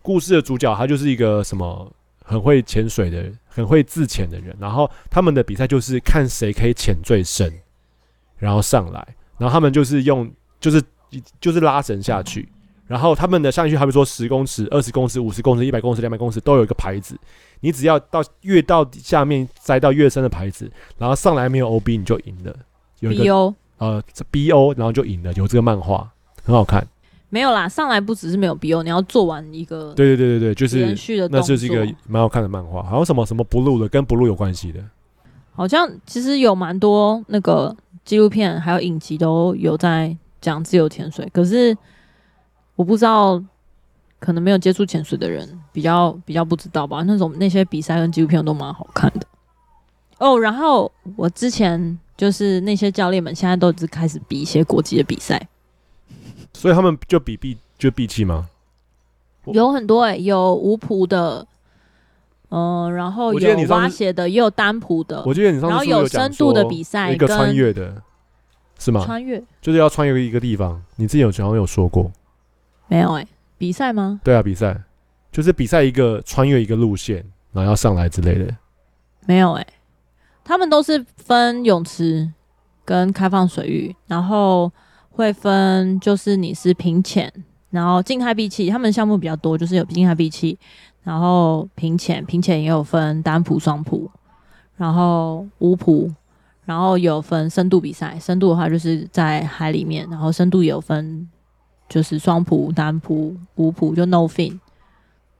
[0.00, 1.92] 故事的主角他就是一个什么
[2.24, 4.56] 很会潜水的人，很会自潜的人。
[4.60, 7.52] 然后他们的比赛就是看谁可以潜最深，
[8.36, 9.16] 然后上来。
[9.38, 10.30] 然后他们就是用
[10.60, 10.80] 就是
[11.40, 12.48] 就是拉绳下去。
[12.92, 17.16] 然后他们的上去，好比说十公尺、二十公尺、五十公尺、一百公尺、两百公尺，都有一个牌子。
[17.60, 22.54] 你只要到越到下面栽到越深的牌子，然后上来没有 OB，你就赢了。
[23.00, 25.32] 有一个 BO 呃 BO，然后就赢了。
[25.32, 26.06] 有这个漫画
[26.44, 26.86] 很好看。
[27.30, 29.94] 没有啦，上来不只是没有 BO，你要做完一个。
[29.94, 31.26] 对对对对对，就是连续的。
[31.30, 34.80] 那就是一个蛮好看的漫画，好像什么什么 Blue 的，跟 Blue 有关系的。
[35.54, 37.74] 好像其实有蛮多那个
[38.04, 41.74] 纪录片还有影集都有在讲自由潜水，可是。
[42.76, 43.42] 我不知道，
[44.18, 47.02] 可能没有接触潜水的人比较比较不知道吧。
[47.02, 49.26] 那种那些比赛跟纪录片都蛮好看的
[50.18, 50.38] 哦。
[50.38, 55.48] 然后我之前就是那些教练们现在都只开始比一些国际的比赛，
[56.54, 58.48] 所以他们就比闭就闭气吗？
[59.46, 61.46] 有很多哎、欸，有无蹼的，
[62.50, 65.22] 嗯、呃，然后有蛙鞋的，也有单蹼的。
[65.26, 68.00] 我记得你上次有然后有深度的比赛，一个穿越的，
[68.78, 69.04] 是吗？
[69.04, 70.80] 穿越就是要穿越一个地方。
[70.94, 72.10] 你之前有好像有说过。
[72.92, 74.20] 没有哎、欸，比赛吗？
[74.22, 74.78] 对啊，比赛
[75.30, 78.54] 就是比赛一个穿越一个路线，然后要上来之类的。
[79.24, 79.72] 没有哎、欸，
[80.44, 82.30] 他们都是分泳池
[82.84, 84.70] 跟开放水域，然后
[85.10, 87.32] 会分就是你是平潜，
[87.70, 88.68] 然后静态闭气。
[88.68, 90.58] 他们项目比较多，就是有静态闭气，
[91.02, 94.06] 然后平潜，平潜也有分单蹼、双蹼，
[94.76, 96.14] 然后无蹼，
[96.66, 98.18] 然后有分深度比赛。
[98.20, 101.26] 深度的话就是在海里面，然后深度也有分。
[101.88, 104.58] 就是双蹼、单蹼、无蹼，就 no fin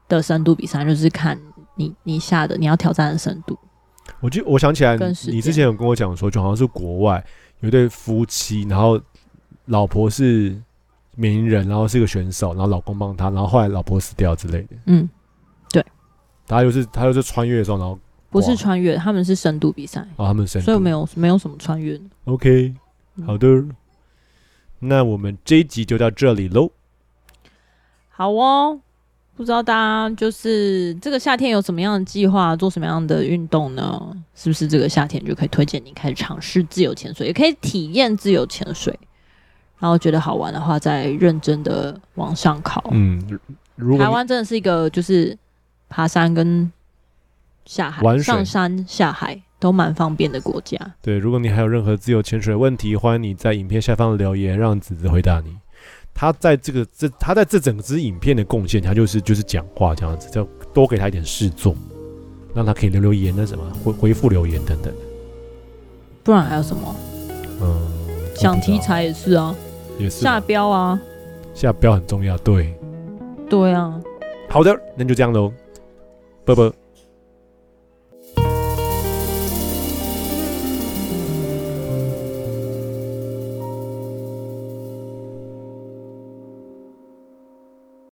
[0.09, 1.39] 的深度比赛，就是看
[1.77, 3.59] 你你下的你要挑战的深度。
[4.21, 4.97] 我就我想起来，
[5.29, 7.25] 你之前有跟我讲说，就好像是国外
[7.61, 9.01] 有一对夫妻，然后
[9.67, 10.55] 老婆是
[11.17, 14.77] 名人，然后是个选手，然后老公帮他，然后后来老婆死掉之类的。
[14.87, 15.09] 嗯，
[15.71, 15.85] 对。
[16.47, 20.07] 他就是他就是穿越的时候，然后不是穿越，他们是深度比赛。
[20.17, 21.99] 哦，他们深度，所以没有没有什么穿越。
[22.25, 22.75] OK，
[23.27, 23.49] 好的。
[23.49, 23.71] 嗯
[24.83, 26.71] 那我们这一集就到这里喽。
[28.09, 28.81] 好哦，
[29.37, 34.17] 不知道大家就是这个夏天有什么样的计划，做什么样的运动呢？
[34.35, 38.99] 是不是这个夏天就可以推荐你开始尝试自由潜水，也可以体验自由潜水，
[39.79, 42.85] 然后觉得好玩的话，再认真的往上考。
[42.91, 43.41] 嗯，
[43.99, 45.37] 台湾真的是一个就是
[45.89, 46.71] 爬山跟
[47.65, 49.41] 下海、上山下海。
[49.63, 50.77] 都蛮方便的国家。
[51.01, 55.57] 对，如果你还有任何自由潜水的问题，欢迎你在影片下方留言，让子子回答你。
[56.13, 60.43] 他在这个这他在这整支影片的贡献，他就是就是讲话这样子，就
[60.75, 61.77] 多给他一点事做，
[62.53, 64.93] 让他可以留留言那什么回回复留言等等。
[66.25, 66.97] 不然还有什么？
[67.61, 67.89] 嗯，
[68.35, 69.55] 想题材也是啊，
[69.97, 71.01] 也是下标啊，
[71.55, 72.37] 下标很重要。
[72.39, 72.75] 对，
[73.49, 73.95] 对啊。
[74.49, 75.53] 好的，那就这样喽，
[76.45, 76.82] 拜拜。